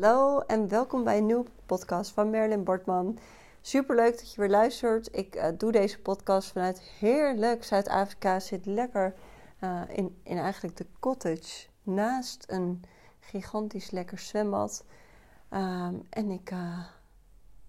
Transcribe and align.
Hallo 0.00 0.40
en 0.40 0.68
welkom 0.68 1.04
bij 1.04 1.18
een 1.18 1.26
nieuwe 1.26 1.44
podcast 1.66 2.10
van 2.10 2.30
Merlin 2.30 2.64
Bortman. 2.64 3.18
Super 3.60 3.96
leuk 3.96 4.18
dat 4.18 4.34
je 4.34 4.40
weer 4.40 4.50
luistert. 4.50 5.16
Ik 5.16 5.36
uh, 5.36 5.46
doe 5.58 5.72
deze 5.72 6.00
podcast 6.00 6.52
vanuit 6.52 6.80
heerlijk 6.80 7.64
Zuid-Afrika. 7.64 8.40
Zit 8.40 8.66
lekker 8.66 9.14
uh, 9.60 9.82
in, 9.88 10.20
in 10.22 10.38
eigenlijk 10.38 10.76
de 10.76 10.86
cottage 11.00 11.66
naast 11.82 12.44
een 12.46 12.82
gigantisch 13.20 13.90
lekker 13.90 14.18
zwembad. 14.18 14.84
Um, 15.50 16.06
en 16.10 16.30
ik, 16.30 16.50
uh, 16.50 16.84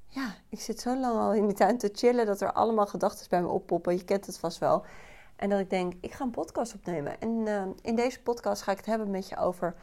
ja, 0.08 0.36
ik 0.50 0.60
zit 0.60 0.80
zo 0.80 0.98
lang 0.98 1.18
al 1.18 1.34
in 1.34 1.48
die 1.48 1.56
tuin 1.56 1.78
te 1.78 1.90
chillen 1.94 2.26
dat 2.26 2.42
er 2.42 2.52
allemaal 2.52 2.88
gedachten 2.88 3.30
bij 3.30 3.42
me 3.42 3.48
oppoppen. 3.48 3.96
Je 3.96 4.06
kent 4.06 4.26
het 4.26 4.40
vast 4.40 4.58
wel. 4.58 4.86
En 5.36 5.50
dat 5.50 5.60
ik 5.60 5.70
denk, 5.70 5.94
ik 6.02 6.12
ga 6.12 6.24
een 6.24 6.32
podcast 6.32 6.74
opnemen. 6.74 7.20
En 7.20 7.76
in 7.82 7.96
deze 7.96 8.22
podcast 8.22 8.62
ga 8.62 8.72
ik 8.72 8.78
het 8.78 8.86
hebben 8.86 9.12
met 9.12 9.30
je 9.30 9.38
over 9.38 9.76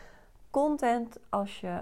content 0.50 1.16
als 1.28 1.60
je 1.60 1.80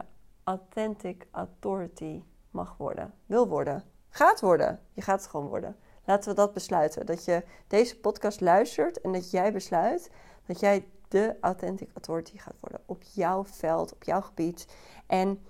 authentic 0.51 1.27
authority 1.31 2.23
mag 2.51 2.77
worden, 2.77 3.15
wil 3.27 3.49
worden, 3.49 3.85
gaat 4.09 4.41
worden. 4.41 4.81
Je 4.93 5.03
gaat 5.03 5.21
het 5.21 5.31
gewoon 5.31 5.47
worden. 5.47 5.77
Laten 6.05 6.31
we 6.31 6.37
dat 6.37 6.53
besluiten. 6.53 7.07
Dat 7.07 7.25
je 7.25 7.45
deze 7.67 8.01
podcast 8.01 8.41
luistert 8.41 9.01
en 9.01 9.13
dat 9.13 9.31
jij 9.31 9.53
besluit 9.53 10.11
dat 10.47 10.61
jij 10.61 10.89
de 11.09 11.37
authentic 11.41 11.91
authority 11.95 12.39
gaat 12.39 12.61
worden 12.61 12.81
op 12.87 13.03
jouw 13.03 13.45
veld, 13.45 13.93
op 13.93 14.03
jouw 14.03 14.21
gebied. 14.21 14.67
En 15.07 15.43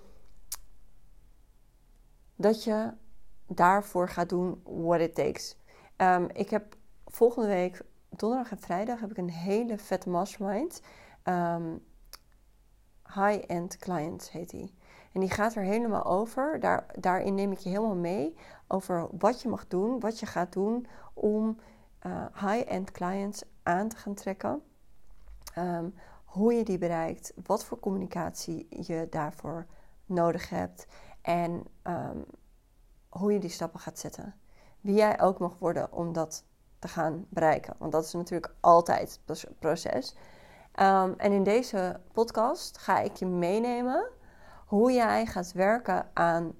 dat 2.35 2.63
je 2.63 2.93
daarvoor 3.47 4.09
gaat 4.09 4.29
doen 4.29 4.61
what 4.63 4.99
it 4.99 5.15
takes. 5.15 5.57
Um, 5.97 6.29
ik 6.29 6.49
heb 6.49 6.75
volgende 7.05 7.47
week, 7.47 7.81
donderdag 8.09 8.51
en 8.51 8.59
vrijdag, 8.59 8.99
heb 8.99 9.11
ik 9.11 9.17
een 9.17 9.29
hele 9.29 9.77
vette 9.77 10.09
mastermind. 10.09 10.81
Um, 11.23 11.83
High-end 13.13 13.77
Clients 13.77 14.31
heet 14.31 14.49
die. 14.49 14.73
En 15.11 15.19
die 15.19 15.29
gaat 15.29 15.55
er 15.55 15.63
helemaal 15.63 16.05
over. 16.05 16.59
Daar, 16.59 16.85
daarin 16.99 17.35
neem 17.35 17.51
ik 17.51 17.57
je 17.57 17.69
helemaal 17.69 17.95
mee 17.95 18.35
over 18.67 19.07
wat 19.17 19.41
je 19.41 19.49
mag 19.49 19.67
doen, 19.67 19.99
wat 19.99 20.19
je 20.19 20.25
gaat 20.25 20.53
doen 20.53 20.87
om 21.13 21.59
uh, 22.05 22.25
high-end 22.33 22.91
clients 22.91 23.43
aan 23.63 23.87
te 23.87 23.95
gaan 23.95 24.13
trekken. 24.13 24.61
Um, 25.57 25.93
hoe 26.25 26.53
je 26.53 26.63
die 26.63 26.77
bereikt, 26.77 27.33
wat 27.45 27.65
voor 27.65 27.79
communicatie 27.79 28.67
je 28.69 29.07
daarvoor 29.09 29.65
nodig 30.05 30.49
hebt 30.49 30.87
en 31.21 31.63
um, 31.83 32.25
hoe 33.09 33.33
je 33.33 33.39
die 33.39 33.49
stappen 33.49 33.79
gaat 33.79 33.99
zetten. 33.99 34.35
Wie 34.81 34.95
jij 34.95 35.21
ook 35.21 35.39
mag 35.39 35.59
worden 35.59 35.91
om 35.91 36.13
dat 36.13 36.43
te 36.79 36.87
gaan 36.87 37.25
bereiken. 37.29 37.75
Want 37.77 37.91
dat 37.91 38.05
is 38.05 38.13
natuurlijk 38.13 38.53
altijd 38.59 39.19
het 39.25 39.47
proces. 39.59 40.15
Um, 40.79 41.13
en 41.17 41.31
in 41.31 41.43
deze 41.43 41.99
podcast 42.11 42.77
ga 42.77 42.99
ik 42.99 43.15
je 43.15 43.25
meenemen 43.25 44.09
hoe 44.71 44.91
jij 44.91 45.25
gaat 45.25 45.51
werken 45.51 46.09
aan 46.13 46.53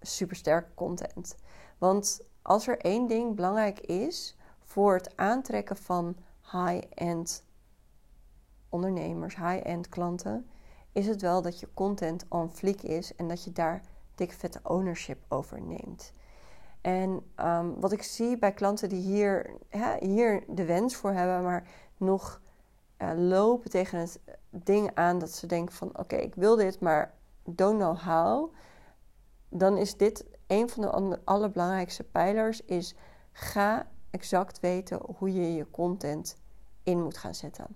supersterke 0.00 0.74
content. 0.74 1.36
Want 1.78 2.20
als 2.42 2.68
er 2.68 2.78
één 2.78 3.06
ding 3.06 3.36
belangrijk 3.36 3.80
is 3.80 4.36
voor 4.64 4.94
het 4.94 5.16
aantrekken 5.16 5.76
van 5.76 6.16
high-end 6.52 7.44
ondernemers, 8.68 9.36
high-end 9.36 9.88
klanten, 9.88 10.50
is 10.92 11.06
het 11.06 11.20
wel 11.20 11.42
dat 11.42 11.60
je 11.60 11.74
content 11.74 12.26
on 12.28 12.50
fleek 12.50 12.82
is 12.82 13.14
en 13.14 13.28
dat 13.28 13.44
je 13.44 13.52
daar 13.52 13.82
dik 14.14 14.32
vette 14.32 14.60
ownership 14.62 15.18
over 15.28 15.60
neemt. 15.62 16.12
En 16.80 17.22
um, 17.36 17.80
wat 17.80 17.92
ik 17.92 18.02
zie 18.02 18.38
bij 18.38 18.52
klanten 18.52 18.88
die 18.88 19.02
hier, 19.02 19.50
hier 19.98 20.44
de 20.48 20.64
wens 20.64 20.96
voor 20.96 21.12
hebben, 21.12 21.42
maar 21.42 21.68
nog 21.96 22.40
uh, 22.98 23.10
lopen 23.16 23.70
tegen 23.70 23.98
het 23.98 24.20
ding 24.50 24.90
aan 24.94 25.18
dat 25.18 25.30
ze 25.30 25.46
denken 25.46 25.74
van 25.74 25.98
oké, 25.98 26.16
ik 26.16 26.34
wil 26.34 26.56
dit, 26.56 26.80
maar 26.80 27.18
don't 27.54 27.78
know 27.78 27.98
how, 27.98 28.52
dan 29.48 29.76
is 29.76 29.96
dit 29.96 30.24
een 30.46 30.68
van 30.68 30.82
de 30.82 31.20
allerbelangrijkste 31.24 32.04
pijlers 32.04 32.60
is 32.64 32.94
ga 33.32 33.86
exact 34.10 34.60
weten 34.60 35.00
hoe 35.16 35.32
je 35.32 35.54
je 35.54 35.70
content 35.70 36.36
in 36.82 37.02
moet 37.02 37.18
gaan 37.18 37.34
zetten. 37.34 37.66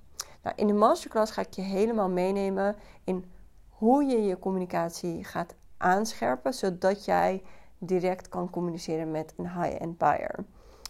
Nou, 0.42 0.56
in 0.56 0.66
de 0.66 0.72
masterclass 0.72 1.32
ga 1.32 1.40
ik 1.40 1.52
je 1.52 1.62
helemaal 1.62 2.08
meenemen 2.08 2.76
in 3.04 3.24
hoe 3.68 4.04
je 4.04 4.22
je 4.22 4.38
communicatie 4.38 5.24
gaat 5.24 5.54
aanscherpen, 5.76 6.54
zodat 6.54 7.04
jij 7.04 7.42
direct 7.78 8.28
kan 8.28 8.50
communiceren 8.50 9.10
met 9.10 9.34
een 9.36 9.62
high-end 9.62 9.98
buyer. 9.98 10.44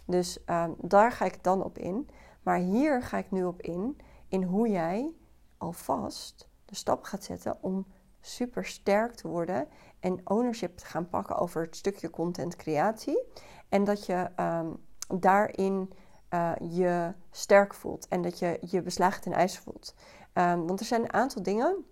Dus 0.06 0.39
um, 0.47 0.75
daar 0.81 1.12
ga 1.12 1.25
ik 1.25 1.43
dan 1.43 1.65
op 1.65 1.78
in. 1.78 2.09
Maar 2.43 2.59
hier 2.59 3.03
ga 3.03 3.19
ik 3.19 3.31
nu 3.31 3.45
op 3.45 3.62
in, 3.62 3.97
in 4.28 4.43
hoe 4.43 4.69
jij 4.69 5.12
alvast 5.59 6.49
de 6.65 6.75
stap 6.75 7.03
gaat 7.03 7.25
zetten 7.25 7.56
om 7.61 7.87
super 8.25 8.65
sterk 8.65 9.15
te 9.15 9.29
worden 9.29 9.69
en 10.01 10.21
ownership 10.25 10.77
te 10.77 10.85
gaan 10.85 11.09
pakken 11.09 11.37
over 11.37 11.62
het 11.62 11.77
stukje 11.77 12.11
content 12.11 12.57
creatie. 12.57 13.23
En 13.69 13.85
dat 13.85 14.07
je 14.07 14.31
um, 14.41 14.77
daarin 15.21 15.93
uh, 16.31 16.53
je 16.61 17.13
sterk 17.31 17.75
voelt 17.75 18.09
en 18.09 18.23
dat 18.23 18.39
je 18.39 18.59
je 18.61 18.83
beslagen 18.83 19.23
ten 19.23 19.33
ijs 19.33 19.59
voelt. 19.59 19.95
Um, 20.34 20.67
want 20.67 20.81
er 20.81 20.87
zijn 20.87 21.03
een 21.03 21.13
aantal 21.13 21.43
dingen 21.43 21.84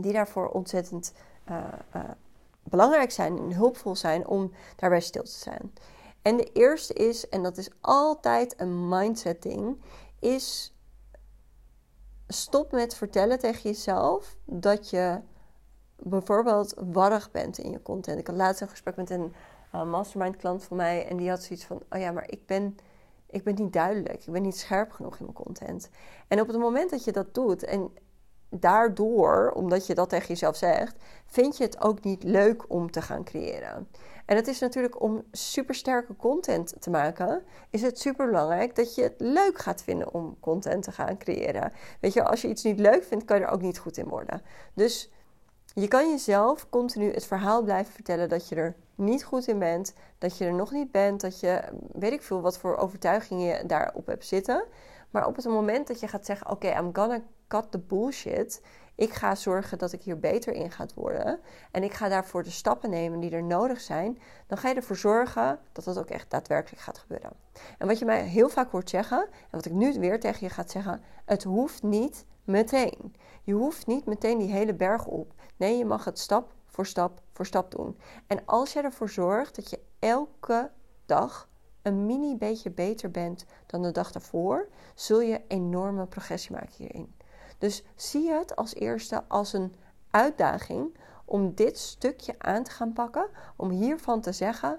die 0.00 0.12
daarvoor 0.12 0.48
ontzettend 0.48 1.12
uh, 1.50 1.64
uh, 1.96 2.02
belangrijk 2.62 3.10
zijn 3.10 3.38
en 3.38 3.52
hulpvol 3.52 3.96
zijn 3.96 4.26
om 4.26 4.52
daarbij 4.76 5.00
stil 5.00 5.22
te 5.22 5.30
zijn. 5.30 5.72
En 6.22 6.36
de 6.36 6.52
eerste 6.52 6.94
is, 6.94 7.28
en 7.28 7.42
dat 7.42 7.56
is 7.56 7.70
altijd 7.80 8.60
een 8.60 8.88
mindset 8.88 9.42
ding, 9.42 9.80
is 10.18 10.74
stop 12.28 12.72
met 12.72 12.94
vertellen 12.94 13.38
tegen 13.38 13.62
jezelf 13.62 14.36
dat 14.44 14.90
je 14.90 15.20
bijvoorbeeld 16.02 16.74
warrig 16.92 17.30
bent 17.30 17.58
in 17.58 17.70
je 17.70 17.82
content. 17.82 18.18
Ik 18.18 18.26
had 18.26 18.36
laatst 18.36 18.60
een 18.60 18.68
gesprek 18.68 18.96
met 18.96 19.10
een 19.10 19.32
uh, 19.74 19.84
mastermind 19.84 20.36
klant 20.36 20.64
van 20.64 20.76
mij 20.76 21.06
en 21.06 21.16
die 21.16 21.28
had 21.28 21.42
zoiets 21.42 21.64
van: 21.64 21.82
Oh 21.90 22.00
ja, 22.00 22.12
maar 22.12 22.30
ik 22.30 22.46
ben, 22.46 22.76
ik 23.26 23.44
ben 23.44 23.54
niet 23.54 23.72
duidelijk, 23.72 24.26
ik 24.26 24.32
ben 24.32 24.42
niet 24.42 24.56
scherp 24.56 24.90
genoeg 24.90 25.18
in 25.18 25.24
mijn 25.24 25.36
content. 25.36 25.90
En 26.28 26.40
op 26.40 26.48
het 26.48 26.58
moment 26.58 26.90
dat 26.90 27.04
je 27.04 27.12
dat 27.12 27.34
doet 27.34 27.64
en 27.64 27.90
daardoor, 28.48 29.52
omdat 29.54 29.86
je 29.86 29.94
dat 29.94 30.08
tegen 30.08 30.28
jezelf 30.28 30.56
zegt, 30.56 30.96
vind 31.26 31.56
je 31.56 31.64
het 31.64 31.80
ook 31.80 32.02
niet 32.02 32.22
leuk 32.22 32.64
om 32.68 32.90
te 32.90 33.02
gaan 33.02 33.24
creëren. 33.24 33.88
En 34.26 34.36
het 34.36 34.48
is 34.48 34.58
natuurlijk 34.58 35.02
om 35.02 35.24
supersterke 35.32 36.16
content 36.16 36.74
te 36.78 36.90
maken, 36.90 37.42
is 37.70 37.82
het 37.82 37.98
super 37.98 38.26
belangrijk 38.26 38.76
dat 38.76 38.94
je 38.94 39.02
het 39.02 39.14
leuk 39.18 39.58
gaat 39.58 39.82
vinden 39.82 40.14
om 40.14 40.36
content 40.40 40.82
te 40.82 40.92
gaan 40.92 41.18
creëren. 41.18 41.72
Weet 42.00 42.12
je, 42.12 42.24
als 42.24 42.42
je 42.42 42.48
iets 42.48 42.62
niet 42.62 42.78
leuk 42.78 43.04
vindt, 43.04 43.24
kan 43.24 43.38
je 43.38 43.44
er 43.44 43.50
ook 43.50 43.62
niet 43.62 43.78
goed 43.78 43.96
in 43.96 44.08
worden. 44.08 44.42
Dus 44.74 45.10
je 45.74 45.88
kan 45.88 46.10
jezelf 46.10 46.68
continu 46.68 47.12
het 47.12 47.26
verhaal 47.26 47.62
blijven 47.62 47.92
vertellen 47.92 48.28
dat 48.28 48.48
je 48.48 48.54
er 48.54 48.74
niet 48.94 49.24
goed 49.24 49.46
in 49.46 49.58
bent, 49.58 49.94
dat 50.18 50.38
je 50.38 50.44
er 50.44 50.54
nog 50.54 50.70
niet 50.70 50.90
bent, 50.90 51.20
dat 51.20 51.40
je 51.40 51.62
weet 51.92 52.12
ik 52.12 52.22
veel 52.22 52.40
wat 52.40 52.58
voor 52.58 52.76
overtuigingen 52.76 53.46
je 53.46 53.66
daarop 53.66 54.06
hebt 54.06 54.26
zitten. 54.26 54.64
Maar 55.10 55.26
op 55.26 55.36
het 55.36 55.44
moment 55.44 55.86
dat 55.86 56.00
je 56.00 56.08
gaat 56.08 56.26
zeggen: 56.26 56.50
Oké, 56.50 56.68
I'm 56.68 56.90
gonna 56.92 57.22
cut 57.48 57.70
the 57.70 57.78
bullshit. 57.78 58.62
Ik 58.94 59.12
ga 59.12 59.34
zorgen 59.34 59.78
dat 59.78 59.92
ik 59.92 60.02
hier 60.02 60.18
beter 60.18 60.52
in 60.52 60.70
ga 60.70 60.86
worden. 60.94 61.40
En 61.70 61.82
ik 61.82 61.92
ga 61.92 62.08
daarvoor 62.08 62.42
de 62.42 62.50
stappen 62.50 62.90
nemen 62.90 63.20
die 63.20 63.30
er 63.30 63.42
nodig 63.42 63.80
zijn. 63.80 64.18
Dan 64.46 64.58
ga 64.58 64.68
je 64.68 64.74
ervoor 64.74 64.96
zorgen 64.96 65.58
dat 65.72 65.84
dat 65.84 65.98
ook 65.98 66.10
echt 66.10 66.30
daadwerkelijk 66.30 66.82
gaat 66.82 66.98
gebeuren. 66.98 67.32
En 67.78 67.86
wat 67.86 67.98
je 67.98 68.04
mij 68.04 68.22
heel 68.22 68.48
vaak 68.48 68.70
hoort 68.70 68.90
zeggen, 68.90 69.18
en 69.20 69.50
wat 69.50 69.64
ik 69.64 69.72
nu 69.72 69.98
weer 69.98 70.20
tegen 70.20 70.46
je 70.46 70.52
ga 70.52 70.64
zeggen: 70.66 71.02
het 71.24 71.42
hoeft 71.42 71.82
niet 71.82 72.24
meteen. 72.44 73.14
Je 73.42 73.52
hoeft 73.52 73.86
niet 73.86 74.06
meteen 74.06 74.38
die 74.38 74.52
hele 74.52 74.74
berg 74.74 75.06
op. 75.06 75.34
Nee, 75.56 75.78
je 75.78 75.84
mag 75.84 76.04
het 76.04 76.18
stap 76.18 76.54
voor 76.66 76.86
stap 76.86 77.20
voor 77.32 77.46
stap 77.46 77.70
doen. 77.70 77.98
En 78.26 78.42
als 78.44 78.72
je 78.72 78.80
ervoor 78.80 79.08
zorgt 79.08 79.56
dat 79.56 79.70
je 79.70 79.80
elke 79.98 80.70
dag 81.06 81.48
een 81.82 82.06
mini 82.06 82.36
beetje 82.36 82.70
beter 82.70 83.10
bent 83.10 83.44
dan 83.66 83.82
de 83.82 83.90
dag 83.90 84.12
daarvoor, 84.12 84.68
zul 84.94 85.20
je 85.20 85.42
enorme 85.48 86.06
progressie 86.06 86.52
maken 86.52 86.74
hierin. 86.76 87.14
Dus 87.58 87.84
zie 87.94 88.30
het 88.30 88.56
als 88.56 88.74
eerste 88.74 89.24
als 89.28 89.52
een 89.52 89.74
uitdaging 90.10 90.96
om 91.24 91.54
dit 91.54 91.78
stukje 91.78 92.34
aan 92.38 92.62
te 92.62 92.70
gaan 92.70 92.92
pakken, 92.92 93.28
om 93.56 93.70
hiervan 93.70 94.20
te 94.20 94.32
zeggen: 94.32 94.78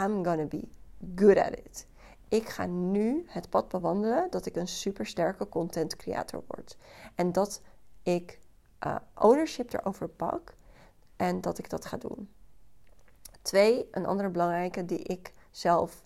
I'm 0.00 0.24
gonna 0.24 0.44
be 0.44 0.68
good 1.14 1.36
at 1.36 1.50
it. 1.50 1.86
Ik 2.30 2.48
ga 2.48 2.66
nu 2.66 3.24
het 3.26 3.50
pad 3.50 3.68
bewandelen 3.68 4.30
dat 4.30 4.46
ik 4.46 4.56
een 4.56 4.68
supersterke 4.68 5.48
content 5.48 5.96
creator 5.96 6.42
word. 6.46 6.76
En 7.14 7.32
dat 7.32 7.62
ik 8.02 8.38
uh, 8.86 8.96
ownership 9.14 9.72
erover 9.72 10.08
pak 10.08 10.54
en 11.16 11.40
dat 11.40 11.58
ik 11.58 11.70
dat 11.70 11.84
ga 11.84 11.96
doen. 11.96 12.28
Twee, 13.42 13.88
een 13.90 14.06
andere 14.06 14.28
belangrijke 14.28 14.84
die 14.84 14.98
ik 14.98 15.32
zelf 15.50 16.04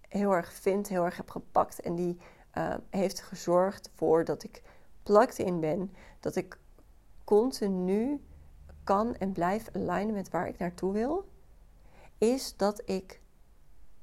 heel 0.00 0.32
erg 0.32 0.52
vind, 0.52 0.88
heel 0.88 1.04
erg 1.04 1.16
heb 1.16 1.30
gepakt 1.30 1.80
en 1.80 1.94
die 1.94 2.18
uh, 2.54 2.74
heeft 2.90 3.20
gezorgd 3.20 3.90
voor 3.94 4.24
dat 4.24 4.42
ik 4.42 4.62
plugged 5.02 5.38
in 5.38 5.60
ben, 5.60 5.94
dat 6.20 6.36
ik 6.36 6.58
continu 7.24 8.24
kan 8.84 9.16
en 9.16 9.32
blijf 9.32 9.68
alignen 9.72 10.14
met 10.14 10.30
waar 10.30 10.48
ik 10.48 10.58
naartoe 10.58 10.92
wil, 10.92 11.28
is 12.18 12.56
dat 12.56 12.82
ik 12.84 13.20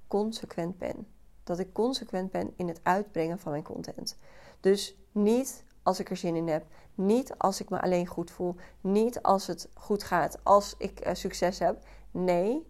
consequent 0.08 0.78
ben. 0.78 1.08
Dat 1.46 1.60
ik 1.60 1.74
consequent 1.74 2.32
ben 2.32 2.54
in 2.56 2.68
het 2.68 2.80
uitbrengen 2.84 3.40
van 3.40 3.52
mijn 3.52 3.64
content. 3.64 4.18
Dus 4.60 4.98
niet 5.12 5.64
als 5.84 6.00
ik 6.00 6.10
er 6.10 6.18
zin 6.18 6.36
in 6.36 6.48
heb. 6.48 6.66
Niet 6.96 7.38
als 7.38 7.62
ik 7.62 7.70
me 7.70 7.82
alleen 7.82 8.08
goed 8.08 8.32
voel. 8.32 8.56
Niet 8.82 9.22
als 9.22 9.48
het 9.48 9.70
goed 9.74 10.04
gaat. 10.04 10.40
Als 10.44 10.76
ik 10.78 11.08
uh, 11.08 11.14
succes 11.14 11.60
heb. 11.60 11.86
Nee, 12.12 12.66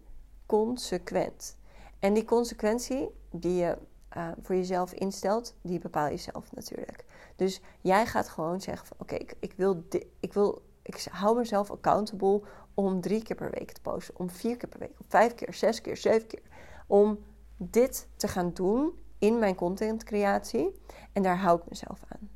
consequent. 0.45 1.57
En 1.99 2.13
die 2.13 2.25
consequentie 2.25 3.09
die 3.31 3.55
je 3.55 3.77
uh, 4.17 4.27
voor 4.41 4.55
jezelf 4.55 4.93
instelt, 4.93 5.55
die 5.61 5.79
bepaal 5.79 6.09
je 6.09 6.17
zelf 6.17 6.51
natuurlijk. 6.51 7.05
Dus 7.35 7.61
jij 7.81 8.05
gaat 8.05 8.29
gewoon 8.29 8.61
zeggen 8.61 8.87
oké, 8.97 9.15
ik, 9.15 9.35
ik, 9.39 9.53
wil 9.53 9.83
ik 10.19 10.33
wil 10.33 10.61
ik 10.81 11.05
hou 11.11 11.37
mezelf 11.37 11.71
accountable 11.71 12.41
om 12.73 13.01
drie 13.01 13.23
keer 13.23 13.35
per 13.35 13.51
week 13.51 13.71
te 13.71 13.81
posten, 13.81 14.17
om 14.17 14.29
vier 14.29 14.57
keer 14.57 14.69
per 14.69 14.79
week, 14.79 14.99
om 14.99 15.05
vijf 15.07 15.35
keer, 15.35 15.53
zes 15.53 15.81
keer, 15.81 15.97
zeven 15.97 16.27
keer. 16.27 16.41
Om 16.87 17.19
dit 17.57 18.07
te 18.15 18.27
gaan 18.27 18.53
doen 18.53 18.99
in 19.17 19.39
mijn 19.39 19.55
contentcreatie. 19.55 20.81
En 21.13 21.23
daar 21.23 21.37
hou 21.37 21.59
ik 21.59 21.69
mezelf 21.69 22.03
aan. 22.07 22.29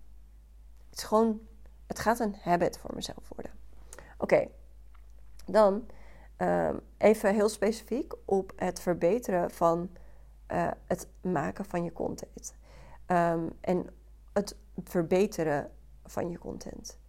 Het 0.89 0.97
is 0.97 1.03
gewoon, 1.03 1.39
het 1.87 1.99
gaat 1.99 2.19
een 2.19 2.35
habit 2.41 2.77
voor 2.77 2.91
mezelf 2.95 3.29
worden. 3.35 3.51
Oké, 4.17 4.47
dan 5.45 5.85
uh, 6.37 6.69
even 6.97 7.33
heel 7.33 7.49
specifiek 7.49 8.13
op 8.25 8.53
het 8.55 8.79
verbeteren 8.79 9.51
van 9.51 9.89
uh, 10.51 10.71
het 10.85 11.07
maken 11.21 11.65
van 11.65 11.83
je 11.83 11.93
content. 11.93 12.55
Um, 13.07 13.49
en 13.61 13.87
het 14.33 14.55
verbeteren 14.83 15.71
van 16.05 16.29
je 16.29 16.37
content. 16.37 16.99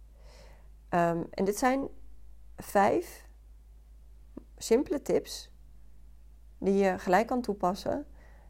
Um, 0.89 1.27
en 1.29 1.45
dit 1.45 1.57
zijn 1.57 1.87
vijf 2.57 3.27
simpele 4.57 5.01
tips 5.01 5.50
die 6.61 6.73
je 6.73 6.99
gelijk 6.99 7.27
kan 7.27 7.41
toepassen, 7.41 8.05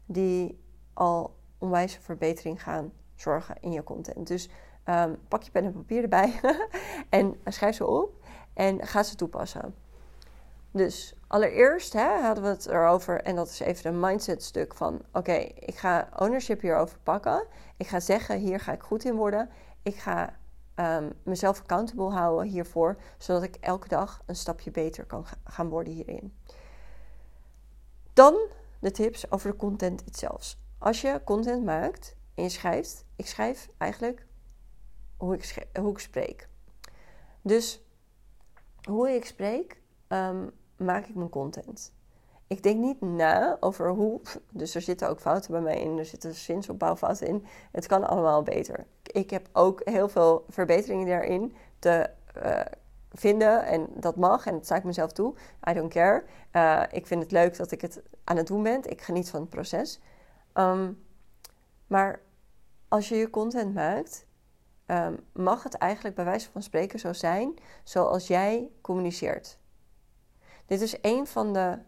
die 0.06 0.60
al 0.92 1.34
onwijze 1.58 2.00
verbetering 2.00 2.62
gaan 2.62 2.92
zorgen 3.14 3.56
in 3.60 3.72
je 3.72 3.82
content. 3.82 4.26
Dus 4.26 4.48
um, 4.84 5.18
pak 5.28 5.42
je 5.42 5.50
pen 5.50 5.64
en 5.64 5.72
papier 5.72 6.02
erbij 6.02 6.40
en 7.08 7.36
schrijf 7.44 7.76
ze 7.76 7.86
op 7.86 8.24
en 8.54 8.86
ga 8.86 9.02
ze 9.02 9.14
toepassen. 9.14 9.74
Dus 10.70 11.14
allereerst 11.26 11.92
hè, 11.92 12.20
hadden 12.20 12.44
we 12.44 12.50
het 12.50 12.66
erover, 12.66 13.22
en 13.22 13.36
dat 13.36 13.48
is 13.48 13.60
even 13.60 13.90
een 13.90 14.00
mindset 14.00 14.42
stuk 14.42 14.74
van: 14.74 15.02
oké, 15.12 15.32
ik 15.54 15.74
ga 15.76 16.08
ownership 16.18 16.60
hierover 16.60 16.98
pakken. 17.02 17.46
Ik 17.76 17.86
ga 17.86 18.00
zeggen: 18.00 18.38
hier 18.38 18.60
ga 18.60 18.72
ik 18.72 18.82
goed 18.82 19.04
in 19.04 19.14
worden. 19.14 19.50
Ik 19.82 19.94
ga 19.94 20.36
um, 20.76 21.12
mezelf 21.22 21.60
accountable 21.60 22.10
houden 22.10 22.50
hiervoor, 22.50 22.96
zodat 23.18 23.42
ik 23.42 23.56
elke 23.60 23.88
dag 23.88 24.22
een 24.26 24.36
stapje 24.36 24.70
beter 24.70 25.04
kan 25.04 25.26
gaan 25.44 25.68
worden 25.68 25.92
hierin. 25.92 26.36
Dan 28.12 28.34
de 28.80 28.90
tips 28.90 29.30
over 29.30 29.50
de 29.50 29.56
content 29.56 30.02
zelf. 30.10 30.56
Als 30.78 31.00
je 31.00 31.20
content 31.24 31.64
maakt 31.64 32.16
en 32.34 32.42
je 32.42 32.48
schrijft, 32.48 33.04
ik 33.16 33.26
schrijf 33.26 33.68
eigenlijk 33.78 34.26
hoe 35.16 35.34
ik, 35.34 35.66
hoe 35.80 35.90
ik 35.90 35.98
spreek. 35.98 36.48
Dus 37.42 37.82
hoe 38.88 39.10
ik 39.10 39.24
spreek, 39.24 39.82
um, 40.08 40.50
maak 40.76 41.06
ik 41.06 41.14
mijn 41.14 41.28
content. 41.28 41.92
Ik 42.46 42.62
denk 42.62 42.80
niet 42.80 43.00
na 43.00 43.56
over 43.60 43.90
hoe. 43.90 44.20
Dus 44.50 44.74
er 44.74 44.80
zitten 44.80 45.08
ook 45.08 45.20
fouten 45.20 45.50
bij 45.50 45.60
mij 45.60 45.80
in. 45.80 45.98
Er 45.98 46.04
zitten 46.04 46.34
zinsopbouwfouten 46.34 47.26
in. 47.26 47.46
Het 47.72 47.86
kan 47.86 48.08
allemaal 48.08 48.42
beter. 48.42 48.86
Ik 49.02 49.30
heb 49.30 49.48
ook 49.52 49.80
heel 49.84 50.08
veel 50.08 50.44
verbeteringen 50.48 51.06
daarin 51.06 51.54
te 51.78 52.10
uh, 52.44 52.60
vinden. 53.14 53.66
En 53.66 53.86
dat 53.94 54.16
mag. 54.16 54.46
En 54.46 54.52
dat 54.52 54.64
sta 54.64 54.76
ik 54.76 54.84
mezelf 54.84 55.12
toe. 55.12 55.34
I 55.70 55.72
don't 55.72 55.92
care. 55.92 56.24
Uh, 56.52 56.82
ik 56.90 57.06
vind 57.06 57.22
het 57.22 57.32
leuk 57.32 57.56
dat 57.56 57.70
ik 57.70 57.80
het 57.80 58.02
aan 58.24 58.36
het 58.36 58.46
doen 58.46 58.62
ben. 58.62 58.90
Ik 58.90 59.00
geniet 59.00 59.30
van 59.30 59.40
het 59.40 59.50
proces. 59.50 60.00
Um, 60.54 61.04
maar 61.86 62.20
als 62.88 63.08
je 63.08 63.16
je 63.16 63.30
content 63.30 63.74
maakt, 63.74 64.26
um, 64.86 65.18
mag 65.32 65.62
het 65.62 65.74
eigenlijk 65.74 66.14
bij 66.14 66.24
wijze 66.24 66.50
van 66.50 66.62
spreken 66.62 66.98
zo 66.98 67.12
zijn 67.12 67.54
zoals 67.84 68.26
jij 68.26 68.70
communiceert. 68.80 69.58
Dit 70.66 70.80
is 70.80 70.96
een 71.00 71.26
van 71.26 71.52
de 71.52 71.78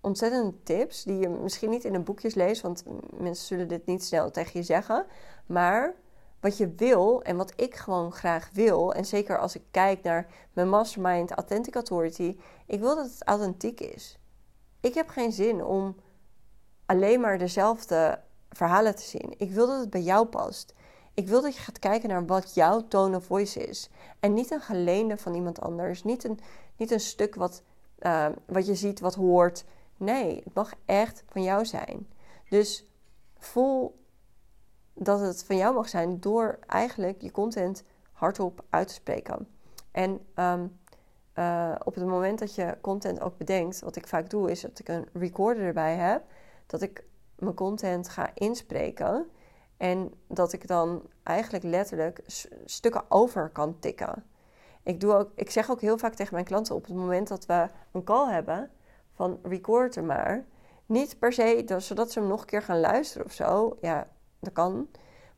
ontzettende 0.00 0.62
tips 0.62 1.04
die 1.04 1.18
je 1.18 1.28
misschien 1.28 1.70
niet 1.70 1.84
in 1.84 1.92
de 1.92 2.00
boekjes 2.00 2.34
leest, 2.34 2.62
want 2.62 2.84
mensen 3.16 3.46
zullen 3.46 3.68
dit 3.68 3.86
niet 3.86 4.04
snel 4.04 4.30
tegen 4.30 4.60
je 4.60 4.66
zeggen. 4.66 5.06
Maar 5.46 5.94
wat 6.42 6.56
je 6.56 6.74
wil 6.76 7.22
en 7.22 7.36
wat 7.36 7.52
ik 7.56 7.74
gewoon 7.74 8.12
graag 8.12 8.50
wil, 8.52 8.94
en 8.94 9.04
zeker 9.04 9.38
als 9.38 9.54
ik 9.54 9.62
kijk 9.70 10.02
naar 10.02 10.26
mijn 10.52 10.68
mastermind 10.68 11.30
Authentic 11.30 11.74
Authority, 11.74 12.38
ik 12.66 12.80
wil 12.80 12.96
dat 12.96 13.04
het 13.04 13.24
authentiek 13.24 13.80
is. 13.80 14.18
Ik 14.80 14.94
heb 14.94 15.08
geen 15.08 15.32
zin 15.32 15.64
om 15.64 15.96
alleen 16.86 17.20
maar 17.20 17.38
dezelfde 17.38 18.20
verhalen 18.50 18.96
te 18.96 19.02
zien. 19.02 19.34
Ik 19.36 19.50
wil 19.50 19.66
dat 19.66 19.80
het 19.80 19.90
bij 19.90 20.00
jou 20.00 20.26
past. 20.26 20.74
Ik 21.14 21.28
wil 21.28 21.42
dat 21.42 21.54
je 21.54 21.60
gaat 21.60 21.78
kijken 21.78 22.08
naar 22.08 22.26
wat 22.26 22.54
jouw 22.54 22.88
tone 22.88 23.16
of 23.16 23.24
voice 23.24 23.66
is. 23.66 23.90
En 24.20 24.34
niet 24.34 24.50
een 24.50 24.60
geleende 24.60 25.16
van 25.16 25.34
iemand 25.34 25.60
anders. 25.60 26.02
Niet 26.02 26.24
een, 26.24 26.38
niet 26.76 26.90
een 26.90 27.00
stuk 27.00 27.34
wat, 27.34 27.62
uh, 27.98 28.26
wat 28.46 28.66
je 28.66 28.74
ziet, 28.74 29.00
wat 29.00 29.14
hoort. 29.14 29.64
Nee, 29.96 30.40
het 30.44 30.54
mag 30.54 30.72
echt 30.84 31.24
van 31.26 31.42
jou 31.42 31.64
zijn. 31.64 32.08
Dus 32.48 32.86
voel 33.38 34.00
dat 34.94 35.20
het 35.20 35.44
van 35.44 35.56
jou 35.56 35.74
mag 35.74 35.88
zijn 35.88 36.20
door 36.20 36.58
eigenlijk 36.66 37.22
je 37.22 37.30
content 37.30 37.84
hardop 38.12 38.64
uit 38.70 38.88
te 38.88 38.94
spreken. 38.94 39.48
En 39.90 40.20
um, 40.34 40.80
uh, 41.34 41.74
op 41.84 41.94
het 41.94 42.06
moment 42.06 42.38
dat 42.38 42.54
je 42.54 42.76
content 42.80 43.20
ook 43.20 43.36
bedenkt, 43.36 43.80
wat 43.80 43.96
ik 43.96 44.06
vaak 44.06 44.30
doe, 44.30 44.50
is 44.50 44.60
dat 44.60 44.78
ik 44.78 44.88
een 44.88 45.08
recorder 45.12 45.64
erbij 45.64 45.94
heb, 45.94 46.22
dat 46.66 46.82
ik 46.82 47.04
mijn 47.38 47.54
content 47.54 48.08
ga 48.08 48.30
inspreken 48.34 49.26
en 49.76 50.14
dat 50.26 50.52
ik 50.52 50.66
dan 50.66 51.02
eigenlijk 51.22 51.64
letterlijk 51.64 52.22
stukken 52.64 53.04
over 53.08 53.50
kan 53.50 53.78
tikken. 53.78 54.24
Ik, 54.82 55.00
doe 55.00 55.14
ook, 55.14 55.30
ik 55.34 55.50
zeg 55.50 55.70
ook 55.70 55.80
heel 55.80 55.98
vaak 55.98 56.14
tegen 56.14 56.34
mijn 56.34 56.46
klanten 56.46 56.74
op 56.74 56.84
het 56.84 56.94
moment 56.94 57.28
dat 57.28 57.46
we 57.46 57.68
een 57.92 58.04
call 58.04 58.32
hebben, 58.32 58.70
van 59.14 59.38
record 59.42 59.96
er 59.96 60.04
maar. 60.04 60.44
Niet 60.86 61.18
per 61.18 61.32
se 61.32 61.62
dat, 61.64 61.82
zodat 61.82 62.12
ze 62.12 62.18
hem 62.18 62.28
nog 62.28 62.40
een 62.40 62.46
keer 62.46 62.62
gaan 62.62 62.80
luisteren 62.80 63.26
of 63.26 63.32
zo. 63.32 63.76
Ja, 63.80 64.08
dat 64.42 64.52
kan. 64.52 64.88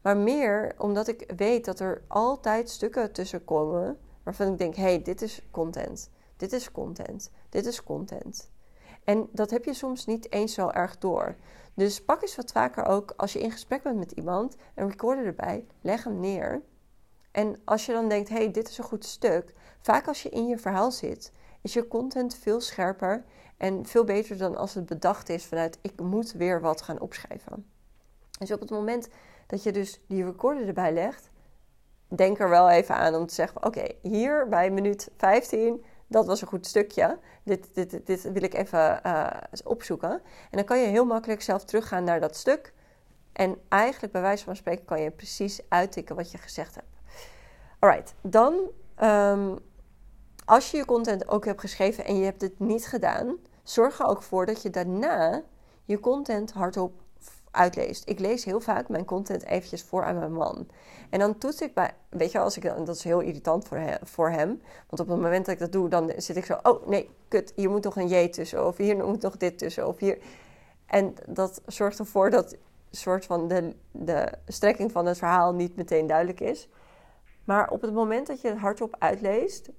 Maar 0.00 0.16
meer 0.16 0.74
omdat 0.78 1.08
ik 1.08 1.32
weet 1.36 1.64
dat 1.64 1.80
er 1.80 2.04
altijd 2.08 2.70
stukken 2.70 3.12
tussen 3.12 3.44
komen 3.44 3.98
waarvan 4.22 4.52
ik 4.52 4.58
denk: 4.58 4.74
hé, 4.74 4.82
hey, 4.82 5.02
dit 5.02 5.22
is 5.22 5.42
content. 5.50 6.10
Dit 6.36 6.52
is 6.52 6.70
content. 6.70 7.30
Dit 7.48 7.66
is 7.66 7.82
content. 7.82 8.50
En 9.04 9.28
dat 9.32 9.50
heb 9.50 9.64
je 9.64 9.74
soms 9.74 10.06
niet 10.06 10.32
eens 10.32 10.54
zo 10.54 10.68
erg 10.68 10.98
door. 10.98 11.36
Dus 11.74 12.04
pak 12.04 12.22
eens 12.22 12.36
wat 12.36 12.52
vaker 12.52 12.84
ook 12.84 13.12
als 13.16 13.32
je 13.32 13.40
in 13.40 13.50
gesprek 13.50 13.82
bent 13.82 13.98
met 13.98 14.12
iemand, 14.12 14.56
een 14.74 14.88
recorder 14.88 15.26
erbij, 15.26 15.66
leg 15.80 16.04
hem 16.04 16.20
neer. 16.20 16.62
En 17.30 17.60
als 17.64 17.86
je 17.86 17.92
dan 17.92 18.08
denkt, 18.08 18.28
hé, 18.28 18.36
hey, 18.36 18.50
dit 18.50 18.68
is 18.68 18.78
een 18.78 18.84
goed 18.84 19.04
stuk. 19.04 19.54
Vaak 19.80 20.08
als 20.08 20.22
je 20.22 20.28
in 20.28 20.46
je 20.48 20.58
verhaal 20.58 20.90
zit, 20.90 21.32
is 21.62 21.72
je 21.72 21.88
content 21.88 22.34
veel 22.34 22.60
scherper 22.60 23.24
en 23.56 23.86
veel 23.86 24.04
beter 24.04 24.36
dan 24.36 24.56
als 24.56 24.74
het 24.74 24.86
bedacht 24.86 25.28
is 25.28 25.44
vanuit 25.44 25.78
ik 25.82 26.00
moet 26.00 26.32
weer 26.32 26.60
wat 26.60 26.82
gaan 26.82 27.00
opschrijven. 27.00 27.73
Dus 28.46 28.54
op 28.54 28.60
het 28.60 28.70
moment 28.70 29.08
dat 29.46 29.62
je 29.62 29.72
dus 29.72 30.00
die 30.08 30.24
recorder 30.24 30.66
erbij 30.66 30.92
legt, 30.92 31.30
denk 32.08 32.38
er 32.38 32.48
wel 32.48 32.70
even 32.70 32.94
aan 32.94 33.14
om 33.14 33.26
te 33.26 33.34
zeggen: 33.34 33.66
oké, 33.66 33.84
hier 34.02 34.48
bij 34.48 34.70
minuut 34.70 35.10
15 35.16 35.84
dat 36.06 36.26
was 36.26 36.40
een 36.40 36.48
goed 36.48 36.66
stukje. 36.66 37.18
Dit, 37.42 37.74
dit, 37.74 38.06
dit 38.06 38.22
wil 38.22 38.42
ik 38.42 38.54
even 38.54 39.00
uh, 39.06 39.30
opzoeken. 39.64 40.10
En 40.10 40.20
dan 40.50 40.64
kan 40.64 40.78
je 40.78 40.86
heel 40.86 41.04
makkelijk 41.04 41.42
zelf 41.42 41.64
teruggaan 41.64 42.04
naar 42.04 42.20
dat 42.20 42.36
stuk. 42.36 42.72
En 43.32 43.56
eigenlijk 43.68 44.12
bij 44.12 44.22
wijze 44.22 44.44
van 44.44 44.56
spreken 44.56 44.84
kan 44.84 45.00
je 45.00 45.10
precies 45.10 45.60
uittikken 45.68 46.16
wat 46.16 46.30
je 46.30 46.38
gezegd 46.38 46.74
hebt. 46.74 47.20
Alright, 47.78 48.14
dan 48.20 48.54
um, 49.02 49.58
als 50.44 50.70
je 50.70 50.76
je 50.76 50.84
content 50.84 51.28
ook 51.28 51.44
hebt 51.44 51.60
geschreven 51.60 52.04
en 52.04 52.16
je 52.16 52.24
hebt 52.24 52.40
het 52.40 52.58
niet 52.58 52.86
gedaan, 52.86 53.36
zorg 53.62 53.98
er 53.98 54.06
ook 54.06 54.22
voor 54.22 54.46
dat 54.46 54.62
je 54.62 54.70
daarna 54.70 55.42
je 55.84 56.00
content 56.00 56.52
hardop 56.52 57.03
uitleest. 57.54 58.08
Ik 58.08 58.18
lees 58.18 58.44
heel 58.44 58.60
vaak 58.60 58.88
mijn 58.88 59.04
content 59.04 59.44
eventjes 59.44 59.82
voor 59.82 60.04
aan 60.04 60.18
mijn 60.18 60.32
man. 60.32 60.66
En 61.10 61.18
dan 61.18 61.38
toets 61.38 61.60
ik 61.60 61.74
bij, 61.74 61.94
weet 62.08 62.32
je, 62.32 62.38
als 62.38 62.56
ik, 62.56 62.62
dat 62.62 62.96
is 62.96 63.04
heel 63.04 63.20
irritant 63.20 63.68
voor 63.68 63.98
voor 64.02 64.30
hem. 64.30 64.62
Want 64.88 65.00
op 65.00 65.08
het 65.08 65.20
moment 65.20 65.44
dat 65.44 65.54
ik 65.54 65.60
dat 65.60 65.72
doe, 65.72 65.88
dan 65.88 66.12
zit 66.16 66.36
ik 66.36 66.44
zo, 66.44 66.58
oh 66.62 66.86
nee, 66.86 67.10
kut, 67.28 67.52
hier 67.56 67.70
moet 67.70 67.84
nog 67.84 67.96
een 67.96 68.08
J 68.08 68.28
tussen. 68.28 68.66
Of 68.66 68.76
hier 68.76 68.96
moet 68.96 69.22
nog 69.22 69.36
dit 69.36 69.58
tussen. 69.58 69.88
Of 69.88 69.98
hier. 69.98 70.18
En 70.86 71.14
dat 71.26 71.62
zorgt 71.66 71.98
ervoor 71.98 72.30
dat 72.30 72.56
soort 72.90 73.24
van 73.24 73.48
de, 73.48 73.74
de 73.90 74.32
strekking 74.46 74.92
van 74.92 75.06
het 75.06 75.18
verhaal 75.18 75.54
niet 75.54 75.76
meteen 75.76 76.06
duidelijk 76.06 76.40
is. 76.40 76.68
Maar 77.44 77.70
op 77.70 77.80
het 77.80 77.92
moment 77.92 78.26
dat 78.26 78.40
je 78.40 78.48
het 78.48 78.58
hardop 78.58 78.96
uitleest, 78.98 79.70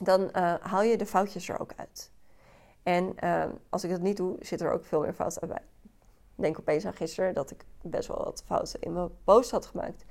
dan 0.00 0.20
uh, 0.20 0.54
haal 0.60 0.82
je 0.82 0.96
de 0.96 1.06
foutjes 1.06 1.48
er 1.48 1.60
ook 1.60 1.72
uit. 1.76 2.10
En 2.82 3.16
uh, 3.24 3.44
als 3.68 3.84
ik 3.84 3.90
dat 3.90 4.00
niet 4.00 4.16
doe, 4.16 4.36
zit 4.40 4.60
er 4.60 4.72
ook 4.72 4.84
veel 4.84 5.00
meer 5.00 5.12
fouten 5.12 5.48
bij. 5.48 5.62
Denk 6.34 6.58
opeens 6.58 6.86
aan 6.86 6.94
gisteren 6.94 7.34
dat 7.34 7.50
ik 7.50 7.64
best 7.82 8.08
wel 8.08 8.24
wat 8.24 8.42
fouten 8.46 8.80
in 8.80 8.92
mijn 8.92 9.10
post 9.24 9.50
had 9.50 9.66
gemaakt. 9.66 10.04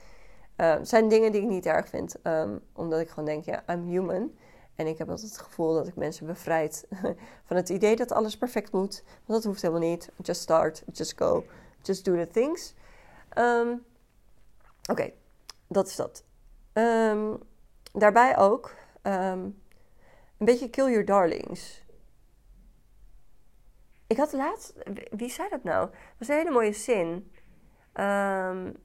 Uh, 0.57 0.75
zijn 0.81 1.07
dingen 1.07 1.31
die 1.31 1.41
ik 1.41 1.47
niet 1.47 1.65
erg 1.65 1.87
vind, 1.87 2.15
um, 2.23 2.61
omdat 2.73 2.99
ik 2.99 3.09
gewoon 3.09 3.25
denk, 3.25 3.45
ja, 3.45 3.63
I'm 3.69 3.87
human. 3.87 4.37
En 4.75 4.87
ik 4.87 4.97
heb 4.97 5.09
altijd 5.09 5.29
het 5.29 5.41
gevoel 5.41 5.73
dat 5.73 5.87
ik 5.87 5.95
mensen 5.95 6.25
bevrijd 6.25 6.87
van 7.47 7.55
het 7.55 7.69
idee 7.69 7.95
dat 7.95 8.11
alles 8.11 8.37
perfect 8.37 8.71
moet. 8.71 9.03
Want 9.05 9.25
dat 9.25 9.43
hoeft 9.43 9.61
helemaal 9.61 9.89
niet. 9.89 10.09
Just 10.21 10.41
start, 10.41 10.83
just 10.91 11.17
go, 11.17 11.43
just 11.81 12.05
do 12.05 12.15
the 12.15 12.27
things. 12.27 12.73
Um, 13.37 13.83
Oké, 14.89 15.11
dat 15.67 15.87
is 15.87 15.95
dat. 15.95 16.23
Ehm, 16.73 17.33
daarbij 17.91 18.37
ook 18.37 18.75
ehm, 19.01 19.39
een 20.37 20.45
beetje 20.45 20.69
kill 20.69 20.89
your 20.89 21.05
darlings. 21.05 21.82
Ik 24.13 24.19
had 24.19 24.33
laatst, 24.33 24.73
wie 25.09 25.29
zei 25.29 25.49
dat 25.49 25.63
nou? 25.63 25.85
Dat 25.89 25.99
was 26.17 26.27
een 26.27 26.35
hele 26.35 26.51
mooie 26.51 26.73
zin. 26.73 27.31
Um, 27.93 28.75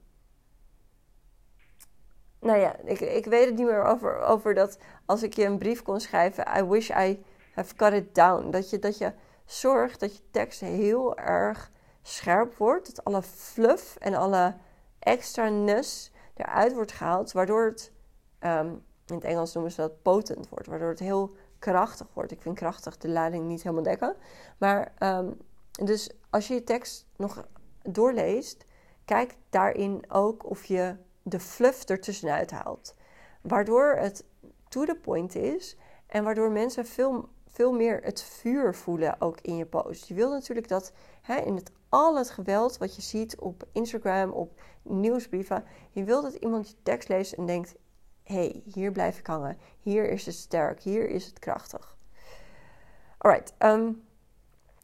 nou 2.40 2.58
ja, 2.58 2.76
ik, 2.76 3.00
ik 3.00 3.24
weet 3.24 3.46
het 3.46 3.56
niet 3.56 3.66
meer 3.66 3.84
over, 3.84 4.20
over 4.20 4.54
dat 4.54 4.78
als 5.06 5.22
ik 5.22 5.34
je 5.34 5.44
een 5.44 5.58
brief 5.58 5.82
kon 5.82 6.00
schrijven, 6.00 6.46
I 6.58 6.62
wish 6.62 6.90
I 6.90 7.24
have 7.54 7.74
cut 7.74 7.92
it 7.92 8.14
down. 8.14 8.50
Dat 8.50 8.70
je, 8.70 8.78
dat 8.78 8.98
je 8.98 9.12
zorgt 9.44 10.00
dat 10.00 10.16
je 10.16 10.22
tekst 10.30 10.60
heel 10.60 11.18
erg 11.18 11.70
scherp 12.02 12.56
wordt. 12.56 12.86
Dat 12.86 13.04
alle 13.04 13.22
fluff 13.22 13.96
en 13.96 14.14
alle 14.14 14.54
extraness 14.98 16.10
eruit 16.34 16.72
wordt 16.74 16.92
gehaald. 16.92 17.32
Waardoor 17.32 17.64
het, 17.64 17.92
um, 18.40 18.84
in 19.06 19.14
het 19.14 19.24
Engels 19.24 19.54
noemen 19.54 19.72
ze 19.72 19.80
dat 19.80 20.02
potent 20.02 20.48
wordt. 20.48 20.66
Waardoor 20.66 20.90
het 20.90 20.98
heel 20.98 21.36
krachtig 21.58 22.06
wordt. 22.12 22.32
Ik 22.32 22.42
vind 22.42 22.56
krachtig 22.56 22.96
de 22.96 23.08
lading 23.08 23.46
niet 23.46 23.62
helemaal 23.62 23.84
dekken. 23.84 24.16
Maar 24.58 24.92
um, 24.98 25.36
dus 25.84 26.10
als 26.30 26.48
je 26.48 26.54
je 26.54 26.64
tekst 26.64 27.06
nog 27.16 27.46
doorleest, 27.82 28.64
kijk 29.04 29.36
daarin 29.50 30.04
ook 30.08 30.50
of 30.50 30.64
je 30.64 30.96
de 31.22 31.40
fluff 31.40 31.84
ertussenuit 31.84 32.50
haalt. 32.50 32.94
Waardoor 33.42 33.96
het 33.96 34.24
to 34.68 34.84
the 34.84 34.94
point 34.94 35.34
is 35.34 35.76
en 36.06 36.24
waardoor 36.24 36.50
mensen 36.50 36.86
veel, 36.86 37.28
veel 37.48 37.72
meer 37.72 38.00
het 38.02 38.22
vuur 38.22 38.74
voelen 38.74 39.20
ook 39.20 39.40
in 39.40 39.56
je 39.56 39.66
post. 39.66 40.08
Je 40.08 40.14
wil 40.14 40.30
natuurlijk 40.30 40.68
dat 40.68 40.92
hè, 41.22 41.36
in 41.36 41.54
het, 41.54 41.70
al 41.88 42.16
het 42.16 42.30
geweld 42.30 42.78
wat 42.78 42.96
je 42.96 43.02
ziet 43.02 43.38
op 43.38 43.68
Instagram, 43.72 44.30
op 44.30 44.60
nieuwsbrieven, 44.82 45.64
je 45.90 46.04
wil 46.04 46.22
dat 46.22 46.34
iemand 46.34 46.68
je 46.68 46.74
tekst 46.82 47.08
leest 47.08 47.32
en 47.32 47.46
denkt: 47.46 47.74
hey, 48.28 48.62
hier 48.64 48.92
blijf 48.92 49.18
ik 49.18 49.26
hangen. 49.26 49.58
Hier 49.80 50.10
is 50.10 50.26
het 50.26 50.34
sterk, 50.34 50.80
hier 50.80 51.08
is 51.08 51.26
het 51.26 51.38
krachtig. 51.38 51.96
Alright, 53.18 53.54
um, 53.58 54.02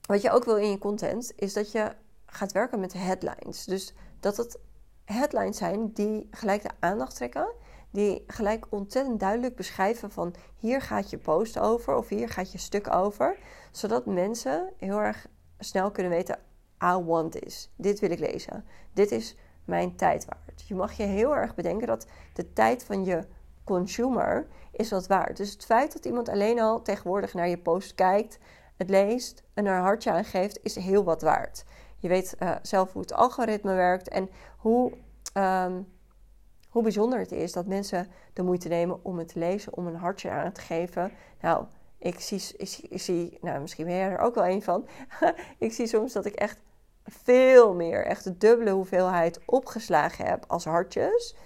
wat 0.06 0.22
je 0.22 0.30
ook 0.30 0.44
wil 0.44 0.56
in 0.56 0.70
je 0.70 0.78
content 0.78 1.32
is 1.36 1.52
dat 1.52 1.72
je 1.72 1.92
gaat 2.26 2.52
werken 2.52 2.80
met 2.80 2.92
headlines. 2.92 3.64
Dus 3.64 3.94
dat 4.20 4.36
het 4.36 4.58
headlines 5.04 5.56
zijn 5.56 5.92
die 5.92 6.28
gelijk 6.30 6.62
de 6.62 6.70
aandacht 6.80 7.16
trekken. 7.16 7.52
Die 7.90 8.24
gelijk 8.26 8.66
ontzettend 8.68 9.20
duidelijk 9.20 9.56
beschrijven 9.56 10.10
van 10.10 10.34
hier 10.56 10.80
gaat 10.80 11.10
je 11.10 11.18
post 11.18 11.58
over 11.58 11.96
of 11.96 12.08
hier 12.08 12.28
gaat 12.28 12.52
je 12.52 12.58
stuk 12.58 12.92
over. 12.94 13.38
Zodat 13.70 14.06
mensen 14.06 14.72
heel 14.76 15.00
erg 15.00 15.26
snel 15.58 15.90
kunnen 15.90 16.12
weten, 16.12 16.38
I 16.82 17.02
want 17.04 17.32
this. 17.32 17.70
Dit 17.76 18.00
wil 18.00 18.10
ik 18.10 18.18
lezen. 18.18 18.64
Dit 18.92 19.10
is 19.10 19.36
mijn 19.64 19.96
tijd 19.96 20.24
waard. 20.24 20.68
Je 20.68 20.74
mag 20.74 20.92
je 20.92 21.02
heel 21.02 21.36
erg 21.36 21.54
bedenken 21.54 21.86
dat 21.86 22.06
de 22.32 22.52
tijd 22.52 22.84
van 22.84 23.04
je 23.04 23.24
consumer 23.64 24.46
is 24.72 24.90
wat 24.90 25.06
waard. 25.06 25.36
Dus 25.36 25.52
het 25.52 25.64
feit 25.64 25.92
dat 25.92 26.04
iemand 26.04 26.28
alleen 26.28 26.60
al 26.60 26.82
tegenwoordig 26.82 27.34
naar 27.34 27.48
je 27.48 27.58
post 27.58 27.94
kijkt, 27.94 28.38
het 28.76 28.90
leest 28.90 29.42
en 29.54 29.66
er 29.66 29.76
een 29.76 29.82
hartje 29.82 30.10
aan 30.10 30.24
geeft, 30.24 30.58
is 30.62 30.74
heel 30.74 31.04
wat 31.04 31.22
waard. 31.22 31.64
Je 31.98 32.08
weet 32.08 32.36
uh, 32.38 32.54
zelf 32.62 32.92
hoe 32.92 33.02
het 33.02 33.12
algoritme 33.12 33.74
werkt 33.74 34.08
en 34.08 34.28
hoe, 34.56 34.92
um, 35.34 35.86
hoe 36.68 36.82
bijzonder 36.82 37.18
het 37.18 37.32
is 37.32 37.52
dat 37.52 37.66
mensen 37.66 38.06
de 38.32 38.42
moeite 38.42 38.68
nemen 38.68 39.04
om 39.04 39.18
het 39.18 39.28
te 39.28 39.38
lezen, 39.38 39.76
om 39.76 39.86
een 39.86 39.96
hartje 39.96 40.30
aan 40.30 40.52
te 40.52 40.60
geven. 40.60 41.12
Nou, 41.40 41.64
ik 41.98 42.20
zie, 42.20 42.42
ik, 42.56 43.00
zie 43.00 43.38
nou 43.40 43.60
misschien 43.60 43.84
ben 43.84 43.94
jij 43.94 44.10
er 44.10 44.18
ook 44.18 44.34
wel 44.34 44.46
een 44.46 44.62
van. 44.62 44.88
ik 45.58 45.72
zie 45.72 45.86
soms 45.86 46.12
dat 46.12 46.24
ik 46.24 46.34
echt 46.34 46.58
veel 47.04 47.74
meer, 47.74 48.06
echt 48.06 48.24
de 48.24 48.36
dubbele 48.36 48.70
hoeveelheid 48.70 49.40
opgeslagen 49.44 50.26
heb 50.26 50.44
als 50.46 50.64
hartjes. 50.64 51.36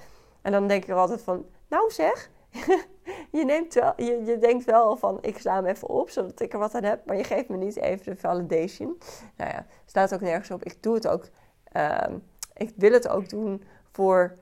En 0.43 0.53
dan 0.53 0.69
denk 0.69 0.83
ik 0.83 0.89
er 0.89 0.97
altijd 0.97 1.23
van, 1.23 1.47
nou 1.69 1.91
zeg, 1.91 2.31
je, 3.39 3.45
neemt 3.45 3.75
wel, 3.75 3.93
je, 3.97 4.25
je 4.25 4.39
denkt 4.39 4.65
wel 4.65 4.97
van 4.97 5.19
ik 5.21 5.39
sla 5.39 5.55
hem 5.55 5.67
even 5.67 5.89
op 5.89 6.11
zodat 6.11 6.41
ik 6.41 6.53
er 6.53 6.59
wat 6.59 6.75
aan 6.75 6.85
heb, 6.85 7.07
maar 7.07 7.17
je 7.17 7.25
geeft 7.25 7.49
me 7.49 7.57
niet 7.57 7.77
even 7.77 8.05
de 8.05 8.21
validation. 8.21 8.99
Nou 9.37 9.51
ja, 9.51 9.67
staat 9.87 10.15
ook 10.15 10.21
nergens 10.21 10.51
op. 10.51 10.65
Ik 10.65 10.83
doe 10.83 10.95
het 10.95 11.09
ook, 11.09 11.29
um, 11.77 12.23
ik 12.55 12.73
wil 12.77 12.93
het 12.93 13.09
ook 13.09 13.29
doen 13.29 13.65
voor 13.91 14.37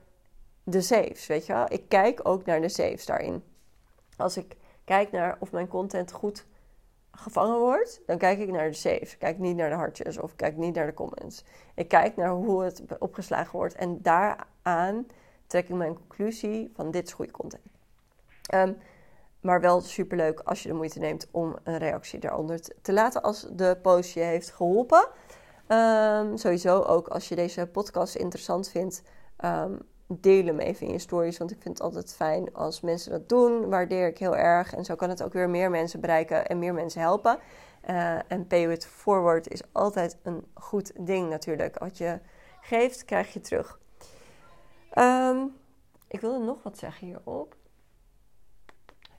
de 0.63 0.81
saves, 0.81 1.27
weet 1.27 1.45
je 1.45 1.53
wel. 1.53 1.65
Ik 1.67 1.89
kijk 1.89 2.19
ook 2.23 2.45
naar 2.45 2.61
de 2.61 2.69
saves 2.69 3.05
daarin. 3.05 3.43
Als 4.17 4.37
ik 4.37 4.55
kijk 4.83 5.11
naar 5.11 5.37
of 5.39 5.51
mijn 5.51 5.67
content 5.67 6.11
goed 6.11 6.45
gevangen 7.17 7.59
wordt, 7.59 8.01
dan 8.05 8.17
kijk 8.17 8.39
ik 8.39 8.51
naar 8.51 8.67
de 8.67 8.75
saves. 8.75 9.17
Kijk 9.17 9.37
niet 9.37 9.55
naar 9.55 9.69
de 9.69 9.75
hartjes 9.75 10.17
of 10.17 10.35
kijk 10.35 10.57
niet 10.57 10.75
naar 10.75 10.85
de 10.85 10.93
comments. 10.93 11.43
Ik 11.75 11.87
kijk 11.87 12.15
naar 12.15 12.29
hoe 12.29 12.63
het 12.63 12.83
opgeslagen 12.99 13.57
wordt 13.57 13.75
en 13.75 14.01
daaraan 14.01 15.07
trek 15.47 15.69
ik 15.69 15.75
mijn 15.75 15.93
conclusie 15.93 16.71
van 16.75 16.91
dit 16.91 17.07
is 17.07 17.13
goede 17.13 17.31
content. 17.31 17.63
Um, 18.53 18.77
maar 19.41 19.61
wel 19.61 19.81
superleuk 19.81 20.39
als 20.39 20.63
je 20.63 20.69
de 20.69 20.75
moeite 20.75 20.99
neemt 20.99 21.27
om 21.31 21.55
een 21.63 21.77
reactie 21.77 22.19
daaronder 22.19 22.59
te 22.81 22.93
laten 22.93 23.21
als 23.21 23.47
de 23.51 23.77
post 23.81 24.13
je 24.13 24.19
heeft 24.19 24.51
geholpen. 24.51 25.07
Um, 25.67 26.37
sowieso 26.37 26.81
ook 26.81 27.07
als 27.07 27.29
je 27.29 27.35
deze 27.35 27.67
podcast 27.67 28.15
interessant 28.15 28.69
vindt, 28.69 29.01
um, 29.45 29.79
deel 30.07 30.45
hem 30.45 30.59
even 30.59 30.87
in 30.87 30.93
je 30.93 30.99
stories. 30.99 31.37
Want 31.37 31.51
ik 31.51 31.61
vind 31.61 31.77
het 31.77 31.83
altijd 31.83 32.15
fijn 32.15 32.53
als 32.53 32.81
mensen 32.81 33.11
dat 33.11 33.29
doen. 33.29 33.69
Waardeer 33.69 34.07
ik 34.07 34.17
heel 34.17 34.35
erg. 34.35 34.73
En 34.75 34.85
zo 34.85 34.95
kan 34.95 35.09
het 35.09 35.23
ook 35.23 35.33
weer 35.33 35.49
meer 35.49 35.69
mensen 35.69 36.01
bereiken 36.01 36.47
en 36.47 36.59
meer 36.59 36.73
mensen 36.73 37.01
helpen. 37.01 37.39
Uh, 37.89 38.31
en 38.31 38.47
pay 38.47 38.71
it 38.71 38.85
forward 38.85 39.47
is 39.47 39.61
altijd 39.71 40.17
een 40.23 40.45
goed 40.53 40.91
ding 41.07 41.29
natuurlijk. 41.29 41.79
Wat 41.79 41.97
je 41.97 42.19
geeft, 42.61 43.05
krijg 43.05 43.33
je 43.33 43.39
terug. 43.39 43.79
Um, 44.95 45.55
ik 46.07 46.21
wilde 46.21 46.45
nog 46.45 46.63
wat 46.63 46.77
zeggen 46.77 47.07
hierop. 47.07 47.55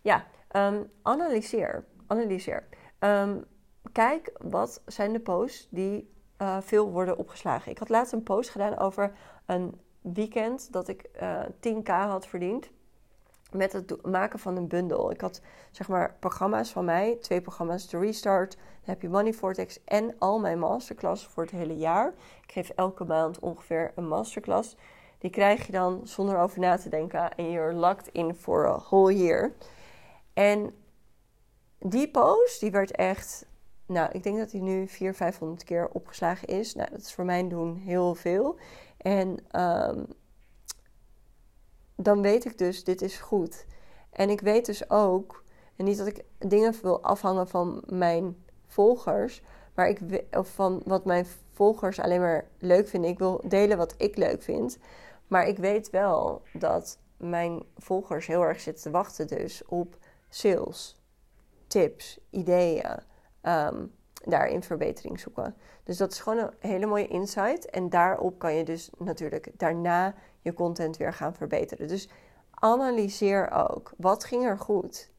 Ja, 0.01 0.27
um, 0.53 0.91
analyseer. 1.03 1.85
Analyseer. 2.07 2.69
Um, 2.99 3.45
kijk, 3.93 4.33
wat 4.39 4.83
zijn 4.87 5.13
de 5.13 5.21
posts 5.21 5.69
die 5.71 6.17
uh, 6.39 6.57
veel 6.61 6.91
worden 6.91 7.19
opgeslagen. 7.19 7.71
Ik 7.71 7.79
had 7.79 7.89
laatst 7.89 8.13
een 8.13 8.23
post 8.23 8.51
gedaan 8.51 8.79
over 8.79 9.13
een 9.47 9.81
weekend 10.15 10.73
dat 10.73 10.89
ik 10.89 11.09
uh, 11.23 11.41
eh, 11.41 11.47
10k 11.61 11.87
had 11.87 12.27
verdiend 12.27 12.71
met 13.53 13.73
het 13.73 14.07
maken 14.07 14.39
van 14.39 14.57
een 14.57 14.69
bundel. 14.69 15.11
Ik 15.11 15.21
had 15.21 15.41
zeg 15.71 15.89
maar 15.89 16.17
programma's 16.19 16.71
van 16.71 16.85
mij, 16.85 17.17
twee 17.21 17.41
programma's, 17.41 17.89
de 17.89 17.99
Restart, 17.99 18.57
je 19.01 19.09
Money 19.09 19.33
Vortex 19.33 19.85
en 19.85 20.15
al 20.19 20.39
mijn 20.39 20.59
masterclass 20.59 21.27
voor 21.27 21.43
het 21.43 21.53
hele 21.53 21.77
jaar. 21.77 22.15
Ik 22.43 22.53
geef 22.53 22.69
elke 22.69 23.05
maand 23.05 23.39
ongeveer 23.39 23.93
een 23.95 24.09
masterclass. 24.09 24.77
Die 25.19 25.31
krijg 25.31 25.67
je 25.67 25.73
dan 25.73 26.01
zonder 26.05 26.39
over 26.39 26.61
na 26.61 26.77
te 26.77 26.89
denken 26.89 27.35
en 27.35 27.51
you're 27.51 27.75
locked 27.75 28.09
in 28.13 28.35
for 28.35 28.67
a 28.67 28.79
whole 28.79 29.17
year. 29.17 29.53
En 30.33 30.75
die 31.79 32.11
post, 32.11 32.61
die 32.61 32.71
werd 32.71 32.91
echt, 32.91 33.47
nou, 33.87 34.11
ik 34.13 34.23
denk 34.23 34.39
dat 34.39 34.51
die 34.51 34.63
nu 34.63 34.89
400, 34.89 35.17
500 35.17 35.65
keer 35.65 35.89
opgeslagen 35.93 36.49
is. 36.49 36.75
Nou, 36.75 36.91
dat 36.91 37.01
is 37.01 37.15
voor 37.15 37.25
mijn 37.25 37.49
doen 37.49 37.77
heel 37.77 38.15
veel. 38.15 38.59
En 38.99 39.39
um, 39.61 40.07
dan 41.97 42.23
weet 42.23 42.45
ik 42.45 42.59
dus, 42.59 42.85
dit 42.85 43.03
is 43.03 43.19
goed. 43.19 43.67
En 44.11 44.31
ik 44.31 44.41
weet 44.41 44.67
dus 44.67 44.91
ook, 44.91 45.45
en 45.77 45.85
niet 45.85 45.99
dat 45.99 46.07
ik 46.07 46.25
dingen 46.39 46.75
wil 46.83 47.03
afhangen 47.03 47.49
van 47.49 47.83
mijn 47.87 48.45
volgers, 48.67 49.43
maar 49.75 49.89
ik 49.89 50.25
of 50.31 50.49
van 50.49 50.83
wat 50.85 51.05
mijn 51.05 51.27
volgers 51.53 52.01
alleen 52.01 52.21
maar 52.21 52.49
leuk 52.59 52.89
vinden. 52.89 53.11
Ik 53.11 53.19
wil 53.19 53.41
delen 53.45 53.77
wat 53.77 53.95
ik 53.97 54.17
leuk 54.17 54.43
vind. 54.43 54.79
Maar 55.27 55.47
ik 55.47 55.59
weet 55.59 55.91
wel 55.91 56.43
dat 56.53 56.99
mijn 57.17 57.63
volgers 57.77 58.27
heel 58.27 58.43
erg 58.43 58.61
zitten 58.61 58.83
te 58.83 58.91
wachten 58.91 59.27
dus 59.27 59.63
op 59.67 59.97
sales, 60.29 61.01
tips, 61.67 62.21
ideeën, 62.31 63.01
um, 63.43 63.93
daarin 64.25 64.63
verbetering 64.63 65.21
zoeken. 65.21 65.55
Dus 65.85 65.97
dat 65.97 66.13
is 66.13 66.21
gewoon 66.21 66.39
een 66.39 66.53
hele 66.59 66.87
mooie 66.87 67.07
insight. 67.07 67.71
En 67.71 67.89
daarop 67.89 68.39
kan 68.39 68.55
je 68.55 68.65
dus 68.65 68.91
natuurlijk 68.99 69.51
daarna 69.57 70.15
je 70.41 70.55
content 70.55 70.97
weer 70.97 71.13
gaan 71.13 71.35
verbeteren. 71.35 71.89
Dus 71.89 72.09
analyseer 72.51 73.51
ook. 73.51 73.93
Wat 73.97 74.25
ging 74.25 74.45
er 74.45 74.59
goed? 74.59 75.11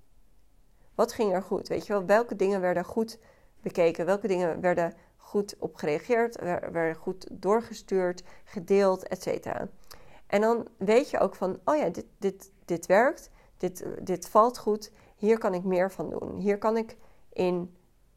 Wat 0.96 1.14
ging 1.14 1.34
er 1.34 1.42
goed? 1.42 1.68
Weet 1.68 1.88
je 1.88 1.94
wel, 1.94 2.06
welke 2.06 2.36
dingen 2.36 2.62
werden 2.62 2.86
goed 2.86 3.20
bekeken? 3.62 4.06
Welke 4.06 4.28
dingen 4.28 4.62
werden 4.62 4.94
goed 5.18 5.56
op 5.60 5.76
gereageerd? 5.76 6.40
Werden 6.72 6.96
goed 6.96 7.28
doorgestuurd, 7.32 8.24
gedeeld, 8.44 9.08
etc. 9.08 9.48
En 10.28 10.42
dan 10.42 10.68
weet 10.78 11.10
je 11.10 11.20
ook 11.20 11.36
van, 11.36 11.60
oh 11.64 11.78
ja, 11.78 11.90
dit, 11.90 12.06
dit, 12.18 12.52
dit 12.66 12.86
werkt 12.86 13.30
dit, 13.60 13.86
dit 14.02 14.30
valt 14.30 14.58
goed, 14.58 14.92
hier 15.16 15.38
kan 15.38 15.54
ik 15.54 15.64
meer 15.64 15.92
van 15.92 16.10
doen. 16.10 16.38
Hier 16.38 16.58
kan 16.58 16.78
ik 16.78 16.98
in 17.34 17.76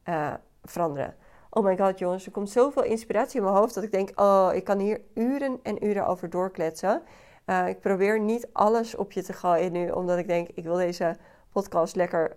uh, 0.08 0.34
veranderen. 0.62 1.14
Oh 1.50 1.64
my 1.64 1.76
god, 1.76 1.98
jongens, 1.98 2.26
er 2.26 2.32
komt 2.32 2.50
zoveel 2.50 2.82
inspiratie 2.82 3.38
in 3.38 3.44
mijn 3.44 3.56
hoofd 3.56 3.74
dat 3.74 3.84
ik 3.84 3.92
denk: 3.92 4.20
oh, 4.20 4.50
ik 4.54 4.64
kan 4.64 4.78
hier 4.78 5.00
uren 5.14 5.60
en 5.62 5.86
uren 5.86 6.06
over 6.06 6.30
doorkletsen. 6.30 7.02
Uh, 7.46 7.68
ik 7.68 7.80
probeer 7.80 8.20
niet 8.20 8.48
alles 8.52 8.94
op 8.94 9.12
je 9.12 9.22
te 9.22 9.32
gooien 9.32 9.72
nu, 9.72 9.90
omdat 9.90 10.18
ik 10.18 10.26
denk: 10.26 10.48
ik 10.48 10.64
wil 10.64 10.74
deze 10.74 11.16
podcast 11.52 11.96
lekker 11.96 12.36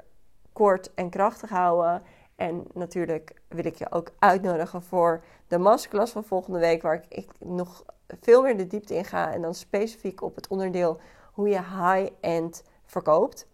kort 0.53 0.93
en 0.93 1.09
krachtig 1.09 1.49
houden. 1.49 2.01
En 2.35 2.67
natuurlijk 2.73 3.33
wil 3.47 3.65
ik 3.65 3.75
je 3.75 3.91
ook 3.91 4.11
uitnodigen 4.19 4.83
voor 4.83 5.23
de 5.47 5.57
masterclass 5.57 6.11
van 6.11 6.23
volgende 6.23 6.59
week, 6.59 6.81
waar 6.81 6.95
ik, 6.95 7.05
ik 7.09 7.29
nog 7.39 7.83
veel 8.07 8.41
meer 8.41 8.57
de 8.57 8.67
diepte 8.67 8.95
in 8.95 9.05
ga 9.05 9.33
en 9.33 9.41
dan 9.41 9.53
specifiek 9.53 10.21
op 10.21 10.35
het 10.35 10.47
onderdeel 10.47 10.99
hoe 11.31 11.49
je 11.49 11.61
high-end 11.61 12.63
verkoopt. 12.85 13.47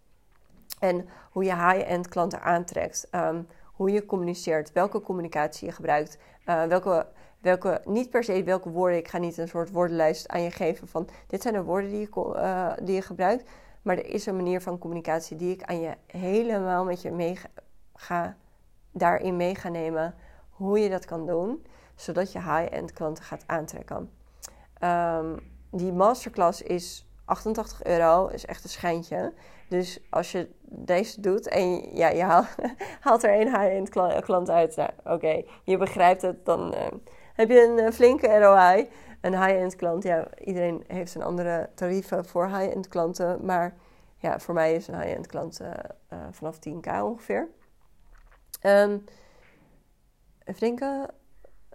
En 0.80 1.10
hoe 1.32 1.44
je 1.44 1.56
high-end 1.56 2.08
klanten 2.08 2.42
aantrekt. 2.42 3.08
Ehm, 3.12 3.42
hoe 3.82 3.92
je 3.92 4.06
communiceert, 4.06 4.72
welke 4.72 5.02
communicatie 5.02 5.68
je 5.68 5.74
gebruikt, 5.74 6.18
uh, 6.46 6.64
welke, 6.64 7.08
welke, 7.40 7.82
niet 7.86 8.10
per 8.10 8.24
se 8.24 8.44
welke 8.44 8.70
woorden, 8.70 8.98
ik 8.98 9.08
ga 9.08 9.18
niet 9.18 9.38
een 9.38 9.48
soort 9.48 9.72
woordenlijst 9.72 10.28
aan 10.28 10.42
je 10.42 10.52
geven 10.52 10.88
van 10.88 11.08
dit 11.28 11.42
zijn 11.42 11.54
de 11.54 11.64
woorden 11.64 11.90
die 11.90 12.00
je, 12.00 12.34
uh, 12.36 12.74
die 12.82 12.96
je 12.96 13.02
gebruikt, 13.02 13.50
maar 13.82 13.98
er 13.98 14.06
is 14.06 14.26
een 14.26 14.36
manier 14.36 14.62
van 14.62 14.78
communicatie 14.78 15.38
die 15.38 15.54
ik 15.54 15.64
aan 15.64 15.80
je 15.80 15.94
helemaal 16.08 16.84
met 16.84 17.02
je 17.02 17.12
mee 17.12 17.40
ga, 17.96 18.36
daarin 18.92 19.36
mee 19.36 19.56
ga 19.56 19.70
nemen, 19.70 20.16
hoe 20.50 20.80
je 20.80 20.90
dat 20.90 21.06
kan 21.06 21.26
doen, 21.26 21.66
zodat 21.96 22.32
je 22.32 22.40
high-end 22.40 22.94
klanten 22.94 23.24
gaat 23.24 23.44
aantrekken. 23.46 24.12
Um, 24.84 25.40
die 25.72 25.92
masterclass 25.92 26.62
is 26.62 27.08
88 27.26 27.84
euro, 27.84 28.28
is 28.28 28.46
echt 28.46 28.64
een 28.64 28.70
schijntje. 28.70 29.34
Dus 29.68 30.00
als 30.10 30.32
je 30.32 30.50
deze 30.86 31.22
doet 31.22 31.48
en 31.48 31.96
ja, 31.96 32.10
je 32.10 32.24
haalt, 33.00 33.24
er 33.24 33.30
één 33.30 33.48
high-end 33.48 33.90
klant 34.24 34.50
uit, 34.50 34.76
nou, 34.76 34.90
oké, 35.04 35.44
je 35.64 35.78
begrijpt 35.78 36.22
het, 36.22 36.46
dan 36.46 36.74
uh, 36.74 36.80
heb 37.34 37.50
je 37.50 37.64
een 37.64 37.86
uh, 37.86 37.92
flinke 37.92 38.40
ROI. 38.40 38.90
Een 39.22 39.44
high-end 39.44 39.76
klant, 39.76 40.04
ja, 40.04 40.28
iedereen 40.38 40.84
heeft 40.88 41.12
zijn 41.12 41.24
andere 41.24 41.70
tarieven 41.76 42.26
voor 42.26 42.48
high-end 42.48 42.88
klanten, 42.88 43.46
maar 43.46 43.76
ja, 44.18 44.40
voor 44.40 44.54
mij 44.54 44.76
is 44.76 44.88
een 44.88 45.02
high-end 45.02 45.28
klant 45.28 45.62
uh, 45.62 45.70
vanaf 46.32 46.58
10k 46.58 47.02
ongeveer. 47.02 47.50
Um, 48.66 49.04
even 50.44 50.60
denken. 50.60 51.10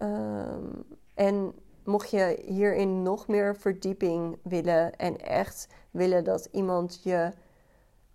Um, 0.02 0.84
en 1.14 1.54
mocht 1.84 2.10
je 2.10 2.42
hierin 2.46 3.02
nog 3.02 3.26
meer 3.26 3.56
verdieping 3.56 4.38
willen 4.42 4.96
en 4.96 5.18
echt 5.18 5.68
willen 5.90 6.24
dat 6.24 6.48
iemand 6.52 7.00
je 7.02 7.32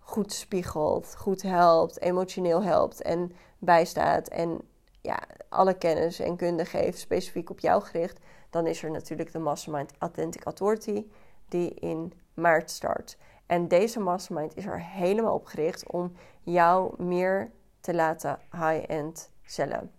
goed 0.02 0.32
spiegelt, 0.32 1.16
goed 1.16 1.42
helpt, 1.42 2.00
emotioneel 2.00 2.62
helpt 2.62 3.02
en 3.02 3.32
bijstaat 3.58 4.28
en 4.28 4.60
ja, 5.00 5.18
alle 5.48 5.74
kennis 5.74 6.18
en 6.18 6.36
kunde 6.36 6.64
geeft 6.64 6.98
specifiek 6.98 7.50
op 7.50 7.60
jou 7.60 7.82
gericht, 7.82 8.18
dan 8.50 8.66
is 8.66 8.82
er 8.82 8.90
natuurlijk 8.90 9.32
de 9.32 9.38
Mastermind 9.38 9.92
Authentic 9.98 10.44
Authority 10.44 11.06
die 11.48 11.74
in 11.74 12.12
maart 12.34 12.70
start. 12.70 13.16
En 13.46 13.68
deze 13.68 14.00
mastermind 14.00 14.56
is 14.56 14.66
er 14.66 14.80
helemaal 14.80 15.34
op 15.34 15.46
gericht 15.46 15.90
om 15.90 16.12
jou 16.42 17.02
meer 17.02 17.50
te 17.80 17.94
laten 17.94 18.38
high-end 18.50 19.30
cellen. 19.44 19.90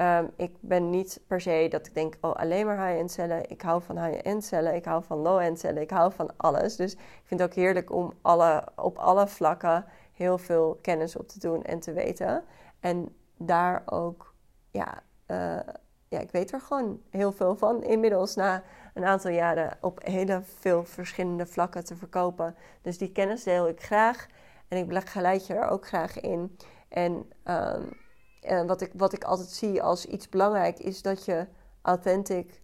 Um, 0.00 0.30
ik 0.36 0.56
ben 0.60 0.90
niet 0.90 1.20
per 1.26 1.40
se 1.40 1.66
dat 1.70 1.86
ik 1.86 1.94
denk, 1.94 2.14
oh, 2.20 2.32
alleen 2.32 2.66
maar 2.66 2.86
high-end 2.86 3.10
cellen. 3.10 3.50
Ik 3.50 3.62
hou 3.62 3.82
van 3.82 4.04
high-end 4.04 4.44
cellen, 4.44 4.74
ik 4.74 4.84
hou 4.84 5.04
van 5.04 5.18
low-end 5.18 5.58
cellen, 5.58 5.82
ik 5.82 5.90
hou 5.90 6.12
van 6.12 6.30
alles. 6.36 6.76
Dus 6.76 6.92
ik 6.92 7.22
vind 7.24 7.40
het 7.40 7.48
ook 7.48 7.56
heerlijk 7.56 7.92
om 7.92 8.12
alle, 8.22 8.68
op 8.74 8.98
alle 8.98 9.28
vlakken 9.28 9.84
heel 10.12 10.38
veel 10.38 10.78
kennis 10.82 11.16
op 11.16 11.28
te 11.28 11.38
doen 11.38 11.62
en 11.62 11.80
te 11.80 11.92
weten. 11.92 12.44
En 12.80 13.16
daar 13.36 13.82
ook, 13.86 14.34
ja, 14.70 15.02
uh, 15.26 15.60
ja, 16.08 16.18
ik 16.18 16.30
weet 16.30 16.52
er 16.52 16.60
gewoon 16.60 17.00
heel 17.10 17.32
veel 17.32 17.56
van 17.56 17.82
inmiddels 17.82 18.34
na 18.34 18.62
een 18.94 19.04
aantal 19.04 19.30
jaren 19.30 19.78
op 19.80 20.00
hele 20.04 20.42
veel 20.42 20.84
verschillende 20.84 21.46
vlakken 21.46 21.84
te 21.84 21.96
verkopen. 21.96 22.56
Dus 22.82 22.98
die 22.98 23.12
kennis 23.12 23.42
deel 23.42 23.68
ik 23.68 23.82
graag 23.82 24.26
en 24.68 24.78
ik 24.78 25.08
geleid 25.08 25.46
je 25.46 25.54
er 25.54 25.68
ook 25.68 25.86
graag 25.86 26.20
in. 26.20 26.56
En 26.88 27.32
um, 27.44 28.04
en 28.46 28.66
wat 28.66 28.80
ik, 28.80 28.92
wat 28.96 29.12
ik 29.12 29.24
altijd 29.24 29.48
zie 29.48 29.82
als 29.82 30.06
iets 30.06 30.28
belangrijk 30.28 30.78
is 30.78 31.02
dat 31.02 31.24
je 31.24 31.46
authentic, 31.82 32.60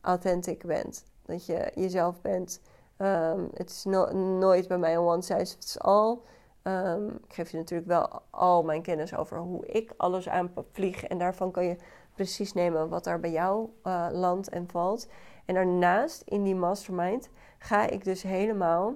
authentic 0.00 0.66
bent. 0.66 1.04
Dat 1.22 1.46
je 1.46 1.70
jezelf 1.74 2.20
bent. 2.20 2.60
Um, 2.98 3.50
het 3.54 3.70
is 3.70 3.84
nooit 3.84 4.68
bij 4.68 4.78
mij 4.78 4.94
een 4.94 5.00
one 5.00 5.22
size 5.22 5.54
fits 5.54 5.78
all. 5.78 6.18
Um, 6.62 7.08
ik 7.08 7.34
geef 7.34 7.50
je 7.50 7.56
natuurlijk 7.56 7.88
wel 7.88 8.22
al 8.30 8.62
mijn 8.62 8.82
kennis 8.82 9.16
over 9.16 9.38
hoe 9.38 9.66
ik 9.66 9.92
alles 9.96 10.28
aanvlieg. 10.28 11.04
En 11.04 11.18
daarvan 11.18 11.50
kan 11.50 11.64
je 11.64 11.76
precies 12.14 12.52
nemen 12.52 12.88
wat 12.88 13.06
er 13.06 13.20
bij 13.20 13.30
jou 13.30 13.68
uh, 13.84 14.08
landt 14.10 14.48
en 14.48 14.68
valt. 14.68 15.08
En 15.44 15.54
daarnaast 15.54 16.22
in 16.24 16.42
die 16.42 16.54
mastermind 16.54 17.28
ga 17.58 17.86
ik 17.86 18.04
dus 18.04 18.22
helemaal 18.22 18.94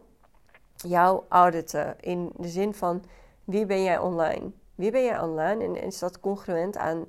jou 0.75 1.23
auditen. 1.29 2.01
In 2.01 2.33
de 2.37 2.49
zin 2.49 2.75
van 2.75 3.05
wie 3.45 3.67
ben 3.67 3.83
jij 3.83 3.99
online? 3.99 4.53
Wie 4.77 4.91
ben 4.91 5.03
je 5.03 5.23
online 5.23 5.65
en 5.65 5.75
is 5.75 5.99
dat 5.99 6.21
congruent 6.21 6.77
aan 6.77 7.07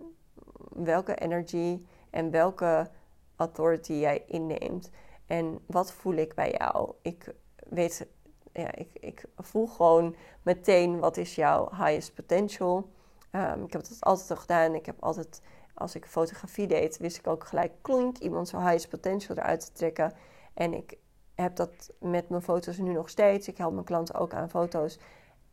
welke 0.69 1.15
energie 1.15 1.87
en 2.09 2.31
welke 2.31 2.89
authority 3.35 3.93
jij 3.93 4.23
inneemt? 4.27 4.89
En 5.25 5.59
wat 5.65 5.91
voel 5.91 6.13
ik 6.13 6.35
bij 6.35 6.51
jou? 6.57 6.93
Ik 7.01 7.33
weet, 7.69 8.07
ja, 8.53 8.75
ik, 8.75 8.89
ik 8.93 9.25
voel 9.37 9.67
gewoon 9.67 10.15
meteen 10.41 10.99
wat 10.99 11.17
is 11.17 11.35
jouw 11.35 11.69
highest 11.69 12.13
potential. 12.13 12.89
Um, 13.31 13.63
ik 13.63 13.73
heb 13.73 13.81
dat 13.81 13.97
altijd 13.99 14.29
al 14.29 14.35
gedaan. 14.37 14.75
Ik 14.75 14.85
heb 14.85 14.95
altijd, 14.99 15.41
als 15.73 15.95
ik 15.95 16.05
fotografie 16.05 16.67
deed, 16.67 16.97
wist 16.97 17.17
ik 17.17 17.27
ook 17.27 17.43
gelijk 17.43 17.71
klink 17.81 18.17
iemand 18.17 18.47
zijn 18.47 18.61
highest 18.61 18.89
potential 18.89 19.37
eruit 19.37 19.65
te 19.65 19.71
trekken. 19.71 20.13
En 20.53 20.73
ik 20.73 20.97
heb 21.35 21.55
dat 21.55 21.93
met 21.99 22.29
mijn 22.29 22.41
foto's 22.41 22.77
nu 22.77 22.91
nog 22.91 23.09
steeds. 23.09 23.47
Ik 23.47 23.57
help 23.57 23.73
mijn 23.73 23.85
klanten 23.85 24.15
ook 24.15 24.33
aan 24.33 24.49
foto's 24.49 24.99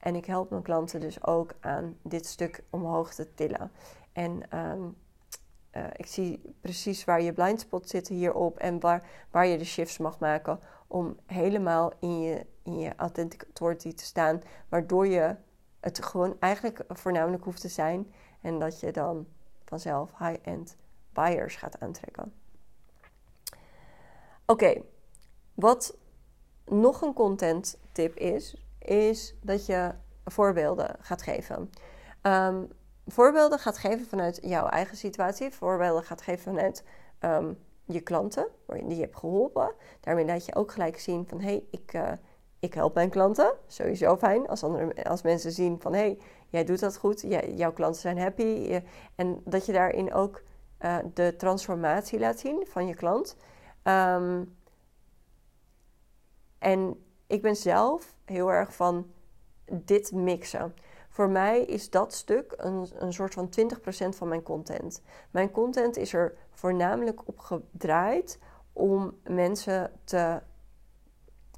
en 0.04 0.14
ik 0.14 0.24
help 0.24 0.50
mijn 0.50 0.62
klanten 0.62 1.00
dus 1.00 1.24
ook 1.24 1.54
aan 1.60 1.96
dit 2.02 2.26
stuk 2.26 2.64
omhoog 2.70 3.14
te 3.14 3.34
tillen. 3.34 3.72
En 4.12 4.50
ehm, 4.50 4.82
eh, 5.70 5.84
ik 5.96 6.06
zie 6.06 6.54
precies 6.60 7.04
waar 7.04 7.22
je 7.22 7.32
blindspots 7.32 7.90
zitten 7.90 8.14
hierop 8.14 8.58
en 8.58 8.80
waar, 8.80 9.08
waar 9.30 9.46
je 9.46 9.58
de 9.58 9.64
shifts 9.64 9.98
mag 9.98 10.18
maken 10.18 10.60
om 10.86 11.16
helemaal 11.26 11.92
in 12.00 12.20
je, 12.20 12.46
in 12.62 12.78
je 12.78 13.94
te 13.94 14.04
staan, 14.04 14.42
waardoor 14.68 15.06
je 15.06 15.36
het 15.80 16.04
gewoon 16.04 16.36
eigenlijk 16.38 16.84
voornamelijk 16.88 17.44
hoeft 17.44 17.60
te 17.60 17.68
zijn 17.68 18.12
en 18.40 18.58
dat 18.58 18.80
je 18.80 18.92
dan 18.92 19.26
vanzelf 19.64 20.18
high-end 20.18 20.76
buyers 21.12 21.56
gaat 21.56 21.80
aantrekken. 21.80 22.32
Oké, 24.46 24.82
wat 25.54 25.96
nog 26.64 27.02
een 27.02 27.14
content 27.14 27.78
tip 27.92 28.16
is, 28.16 28.63
is 28.84 29.34
dat 29.42 29.66
je 29.66 29.90
voorbeelden 30.24 30.96
gaat 31.00 31.22
geven. 31.22 31.70
Ehm, 32.20 32.64
voorbeelden 33.06 33.58
gaat 33.58 33.78
geven 33.78 34.06
vanuit 34.06 34.38
jouw 34.42 34.66
eigen 34.66 34.96
situatie. 34.96 35.50
Voorbeelden 35.50 36.02
gaat 36.02 36.22
geven 36.22 36.42
vanuit 36.42 36.84
ehm, 37.18 37.52
je 37.84 38.00
klanten, 38.00 38.46
die 38.66 38.96
je 38.96 39.00
hebt 39.00 39.16
geholpen. 39.16 39.74
Daarmee 40.00 40.24
laat 40.24 40.46
je 40.46 40.54
ook 40.54 40.72
gelijk 40.72 40.98
zien 40.98 41.26
van... 41.26 41.40
hé, 41.40 41.46
hey, 41.46 41.64
ik, 41.70 41.94
uh, 41.94 42.12
ik 42.58 42.74
help 42.74 42.94
mijn 42.94 43.10
klanten. 43.10 43.52
Sowieso 43.66 44.16
fijn 44.16 44.48
als, 44.48 44.62
andere, 44.62 45.04
als 45.04 45.22
mensen 45.22 45.52
zien 45.52 45.80
van... 45.80 45.92
hé, 45.92 45.98
hey, 45.98 46.18
jij 46.48 46.64
doet 46.64 46.80
dat 46.80 46.96
goed, 46.96 47.24
jouw 47.56 47.72
klanten 47.72 48.00
zijn 48.00 48.18
happy. 48.18 48.80
en 49.14 49.40
dat 49.44 49.66
je 49.66 49.72
daarin 49.72 50.12
ook 50.12 50.42
uh, 50.80 50.96
de 51.14 51.34
transformatie 51.36 52.18
laat 52.18 52.38
zien 52.38 52.66
van 52.68 52.86
je 52.86 52.94
klant. 52.94 53.36
Um, 53.82 54.56
en 56.58 57.04
ik 57.34 57.42
ben 57.42 57.56
zelf 57.56 58.14
heel 58.24 58.52
erg 58.52 58.74
van 58.74 59.10
dit 59.64 60.12
mixen. 60.12 60.74
Voor 61.08 61.28
mij 61.28 61.62
is 61.62 61.90
dat 61.90 62.14
stuk 62.14 62.54
een, 62.56 62.88
een 62.98 63.12
soort 63.12 63.34
van 63.34 63.48
20% 63.48 64.08
van 64.08 64.28
mijn 64.28 64.42
content. 64.42 65.02
Mijn 65.30 65.50
content 65.50 65.96
is 65.96 66.12
er 66.12 66.34
voornamelijk 66.50 67.28
op 67.28 67.38
gedraaid 67.38 68.38
om 68.72 69.18
mensen 69.22 69.92
te, 70.04 70.40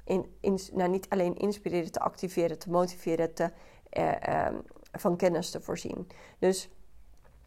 in, 0.03 0.35
in, 0.39 0.59
nou 0.73 0.89
niet 0.89 1.09
alleen 1.09 1.35
inspireren, 1.37 1.91
te 1.91 1.99
activeren, 1.99 2.59
te 2.59 2.69
motiveren, 2.69 3.33
te, 3.33 3.51
eh, 3.89 4.45
eh, 4.47 4.53
van 4.91 5.17
kennis 5.17 5.49
te 5.49 5.61
voorzien. 5.61 6.07
Dus 6.39 6.69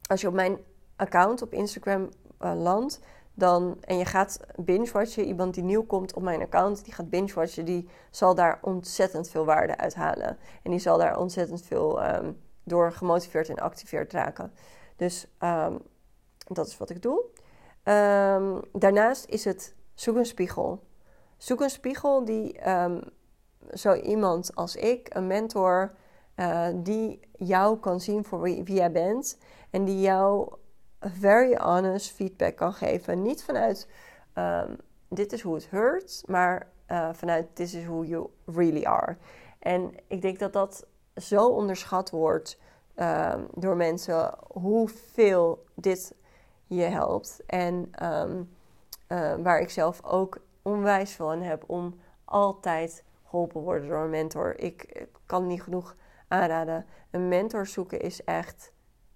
als 0.06 0.20
je 0.20 0.28
op 0.28 0.34
mijn 0.34 0.58
account 0.96 1.42
op 1.42 1.52
Instagram 1.52 2.08
uh, 2.40 2.62
landt, 2.62 3.00
dan, 3.40 3.76
en 3.80 3.98
je 3.98 4.04
gaat 4.04 4.40
binge-watchen, 4.56 5.24
iemand 5.24 5.54
die 5.54 5.62
nieuw 5.62 5.84
komt 5.84 6.14
op 6.14 6.22
mijn 6.22 6.42
account, 6.42 6.84
die 6.84 6.94
gaat 6.94 7.10
binge-watchen, 7.10 7.64
die 7.64 7.88
zal 8.10 8.34
daar 8.34 8.58
ontzettend 8.62 9.30
veel 9.30 9.44
waarde 9.44 9.76
uithalen. 9.76 10.38
En 10.62 10.70
die 10.70 10.80
zal 10.80 10.98
daar 10.98 11.18
ontzettend 11.18 11.62
veel 11.62 12.14
um, 12.14 12.40
door 12.64 12.92
gemotiveerd 12.92 13.48
en 13.48 13.58
activeerd 13.58 14.12
raken. 14.12 14.52
Dus 14.96 15.26
um, 15.38 15.78
dat 16.46 16.66
is 16.66 16.78
wat 16.78 16.90
ik 16.90 17.02
doe. 17.02 17.24
Um, 17.84 18.60
daarnaast 18.72 19.24
is 19.28 19.44
het 19.44 19.74
zoek 19.94 20.16
een 20.16 20.26
spiegel. 20.26 20.82
Zoek 21.36 21.60
een 21.60 21.70
spiegel 21.70 22.24
die 22.24 22.60
zo 23.72 23.94
iemand 23.94 24.54
als 24.54 24.76
ik, 24.76 25.14
een 25.14 25.26
mentor, 25.26 25.92
uh, 26.36 26.66
die 26.74 27.20
jou 27.32 27.78
kan 27.78 28.00
zien 28.00 28.24
voor 28.24 28.40
wie 28.40 28.62
jij 28.62 28.92
bent 28.92 29.38
en 29.70 29.84
die 29.84 30.00
jou 30.00 30.52
very 31.00 31.56
honest 31.56 32.10
feedback 32.10 32.56
kan 32.56 32.72
geven. 32.72 33.22
Niet 33.22 33.44
vanuit 33.44 33.88
um, 34.34 34.76
dit 35.08 35.32
is 35.32 35.42
hoe 35.42 35.54
het 35.54 35.68
hurt, 35.70 36.22
maar 36.26 36.68
uh, 36.88 37.08
vanuit 37.12 37.56
this 37.56 37.74
is 37.74 37.84
who 37.84 38.04
you 38.04 38.30
really 38.44 38.84
are. 38.84 39.16
En 39.58 39.94
ik 40.06 40.22
denk 40.22 40.38
dat 40.38 40.52
dat 40.52 40.86
zo 41.16 41.48
onderschat 41.48 42.10
wordt 42.10 42.58
um, 42.96 43.46
door 43.54 43.76
mensen 43.76 44.34
hoeveel 44.52 45.64
dit 45.74 46.14
je 46.66 46.82
helpt. 46.82 47.42
En 47.46 47.92
um, 48.02 48.50
uh, 49.08 49.34
waar 49.42 49.60
ik 49.60 49.70
zelf 49.70 50.04
ook 50.04 50.38
onwijs 50.62 51.12
veel 51.12 51.30
heb 51.30 51.64
om 51.66 52.00
altijd 52.24 53.04
geholpen 53.24 53.60
worden 53.60 53.88
door 53.88 54.04
een 54.04 54.10
mentor. 54.10 54.58
Ik 54.58 55.06
kan 55.26 55.46
niet 55.46 55.62
genoeg 55.62 55.96
aanraden. 56.28 56.86
Een 57.10 57.28
mentor 57.28 57.66
zoeken 57.66 58.00
is 58.00 58.24
echt 58.24 58.72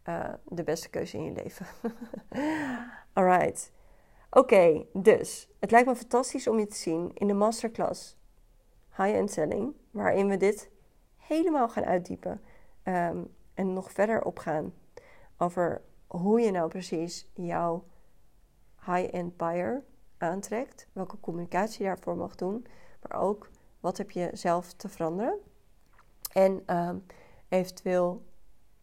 uh, 0.08 0.34
de 0.44 0.62
beste 0.62 0.90
keuze 0.90 1.16
in 1.16 1.24
je 1.24 1.32
leven. 1.32 1.66
Alright. 3.12 3.72
Oké, 4.30 4.86
dus 4.92 5.48
het 5.60 5.70
lijkt 5.70 5.88
me 5.88 5.96
fantastisch 5.96 6.48
om 6.48 6.58
je 6.58 6.66
te 6.66 6.76
zien 6.76 7.10
in 7.14 7.26
de 7.26 7.34
masterclass 7.34 8.18
High-End 8.96 9.30
Selling, 9.30 9.74
waarin 9.90 10.28
we 10.28 10.36
dit 10.36 10.70
helemaal 11.16 11.68
gaan 11.68 11.84
uitdiepen 11.84 12.40
um, 12.84 13.34
en 13.54 13.72
nog 13.72 13.92
verder 13.92 14.24
opgaan 14.24 14.74
over 15.36 15.82
hoe 16.06 16.40
je 16.40 16.50
nou 16.50 16.68
precies 16.68 17.30
jouw 17.34 17.84
high-end 18.86 19.36
buyer 19.36 19.84
aantrekt, 20.18 20.88
welke 20.92 21.20
communicatie 21.20 21.82
je 21.82 21.88
daarvoor 21.88 22.16
mag 22.16 22.34
doen, 22.34 22.66
maar 23.02 23.20
ook 23.20 23.50
wat 23.80 23.98
heb 23.98 24.10
je 24.10 24.30
zelf 24.32 24.72
te 24.72 24.88
veranderen. 24.88 25.38
En 26.32 26.76
um, 26.76 27.06
eventueel, 27.48 28.24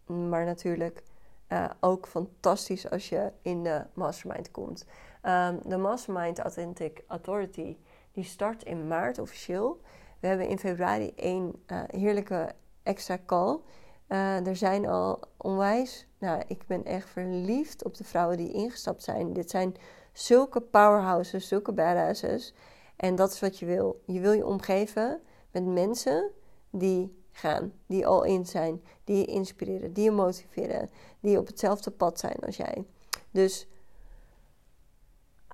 maar 0.06 0.46
natuurlijk 0.46 1.04
uh, 1.52 1.70
ook 1.80 2.08
fantastisch 2.08 2.90
als 2.90 3.10
je 3.10 3.32
in 3.42 3.64
de 3.64 3.86
mastermind 3.94 4.52
komt. 4.52 4.86
Um, 5.24 5.60
de 5.66 5.78
Mastermind 5.78 6.40
Authentic 6.40 7.04
Authority 7.08 7.78
die 8.12 8.24
start 8.24 8.64
in 8.64 8.88
maart 8.88 9.20
officieel. 9.20 9.82
We 10.20 10.28
hebben 10.28 10.48
in 10.48 10.60
februari 10.60 11.14
één 11.16 11.64
uh, 11.68 11.82
heerlijke 11.88 12.52
extra 12.84 13.18
call. 13.26 13.60
Uh, 14.08 14.48
er 14.48 14.56
zijn 14.56 14.88
al 14.88 15.20
onwijs. 15.38 16.08
Nou, 16.18 16.42
ik 16.48 16.68
ben 16.68 16.86
echt 16.86 17.10
verliefd 17.10 17.84
op 17.86 17.96
de 17.96 18.04
vrouwen 18.04 18.38
die 18.38 18.52
ingestapt 18.52 19.04
zijn. 19.04 19.34
Dit 19.34 19.50
zijn 19.50 19.76
zulke 20.14 20.62
powerhouses, 20.62 21.48
zulke 21.48 21.72
badasses. 21.72 22.54
En 22.96 23.16
dat 23.16 23.32
is 23.32 23.40
wat 23.40 23.60
je 23.60 23.66
wil. 23.66 24.02
Je 24.06 24.20
wil 24.20 24.32
je 24.32 24.46
omgeven 24.46 25.22
met 25.52 25.66
mensen 25.66 26.32
die 26.70 27.21
gaan, 27.32 27.74
die 27.86 28.08
al 28.08 28.24
in 28.24 28.46
zijn, 28.46 28.84
die 29.04 29.18
je 29.18 29.26
inspireren, 29.26 29.94
die 29.94 30.04
je 30.04 30.12
motiveren, 30.12 30.90
die 31.20 31.38
op 31.38 31.48
hetzelfde 31.48 31.92
pad 31.92 32.20
zijn 32.20 32.38
als 32.46 32.58
jij. 32.58 32.86
Dus 33.32 33.68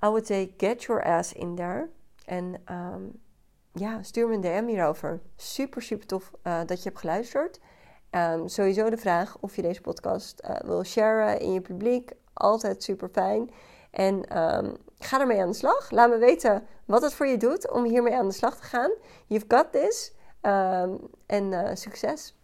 I 0.04 0.08
would 0.08 0.26
say 0.26 0.54
get 0.58 0.84
your 0.84 1.04
ass 1.04 1.34
in 1.34 1.56
there. 1.56 1.90
En 2.26 2.62
um, 2.72 3.22
ja, 3.72 4.04
stuur 4.04 4.28
me 4.28 4.34
een 4.34 4.42
DM 4.42 4.66
hierover. 4.68 5.22
Super, 5.36 5.82
super 5.82 6.08
tof 6.08 6.32
uh, 6.44 6.60
dat 6.66 6.78
je 6.78 6.90
hebt 6.90 7.00
geluisterd. 7.00 7.60
Um, 8.12 8.48
sowieso 8.48 8.90
de 8.90 8.98
vraag 8.98 9.38
of 9.40 9.56
je 9.56 9.62
deze 9.62 9.82
podcast 9.82 10.42
uh, 10.50 10.56
wil 10.60 10.84
sharen 10.84 11.40
in 11.40 11.54
je 11.54 11.62
publiek. 11.62 12.12
Altijd 12.34 12.84
super 12.84 13.10
fijn. 13.10 13.50
En 13.92 14.38
um, 14.38 14.78
ga 15.00 15.20
ermee 15.20 15.42
aan 15.42 15.48
de 15.48 15.56
slag. 15.56 15.92
Laat 15.92 16.10
me 16.10 16.18
weten 16.18 16.68
wat 16.86 17.02
het 17.02 17.14
voor 17.14 17.26
je 17.28 17.38
doet 17.38 17.72
om 17.72 17.84
hiermee 17.84 18.16
aan 18.16 18.28
de 18.28 18.34
slag 18.34 18.58
te 18.58 18.64
gaan. 18.64 18.92
You've 19.28 19.46
got 19.48 19.72
this. 19.72 20.14
Um, 20.44 21.10
en 21.28 21.54
uh, 21.54 21.76
succes! 21.76 22.37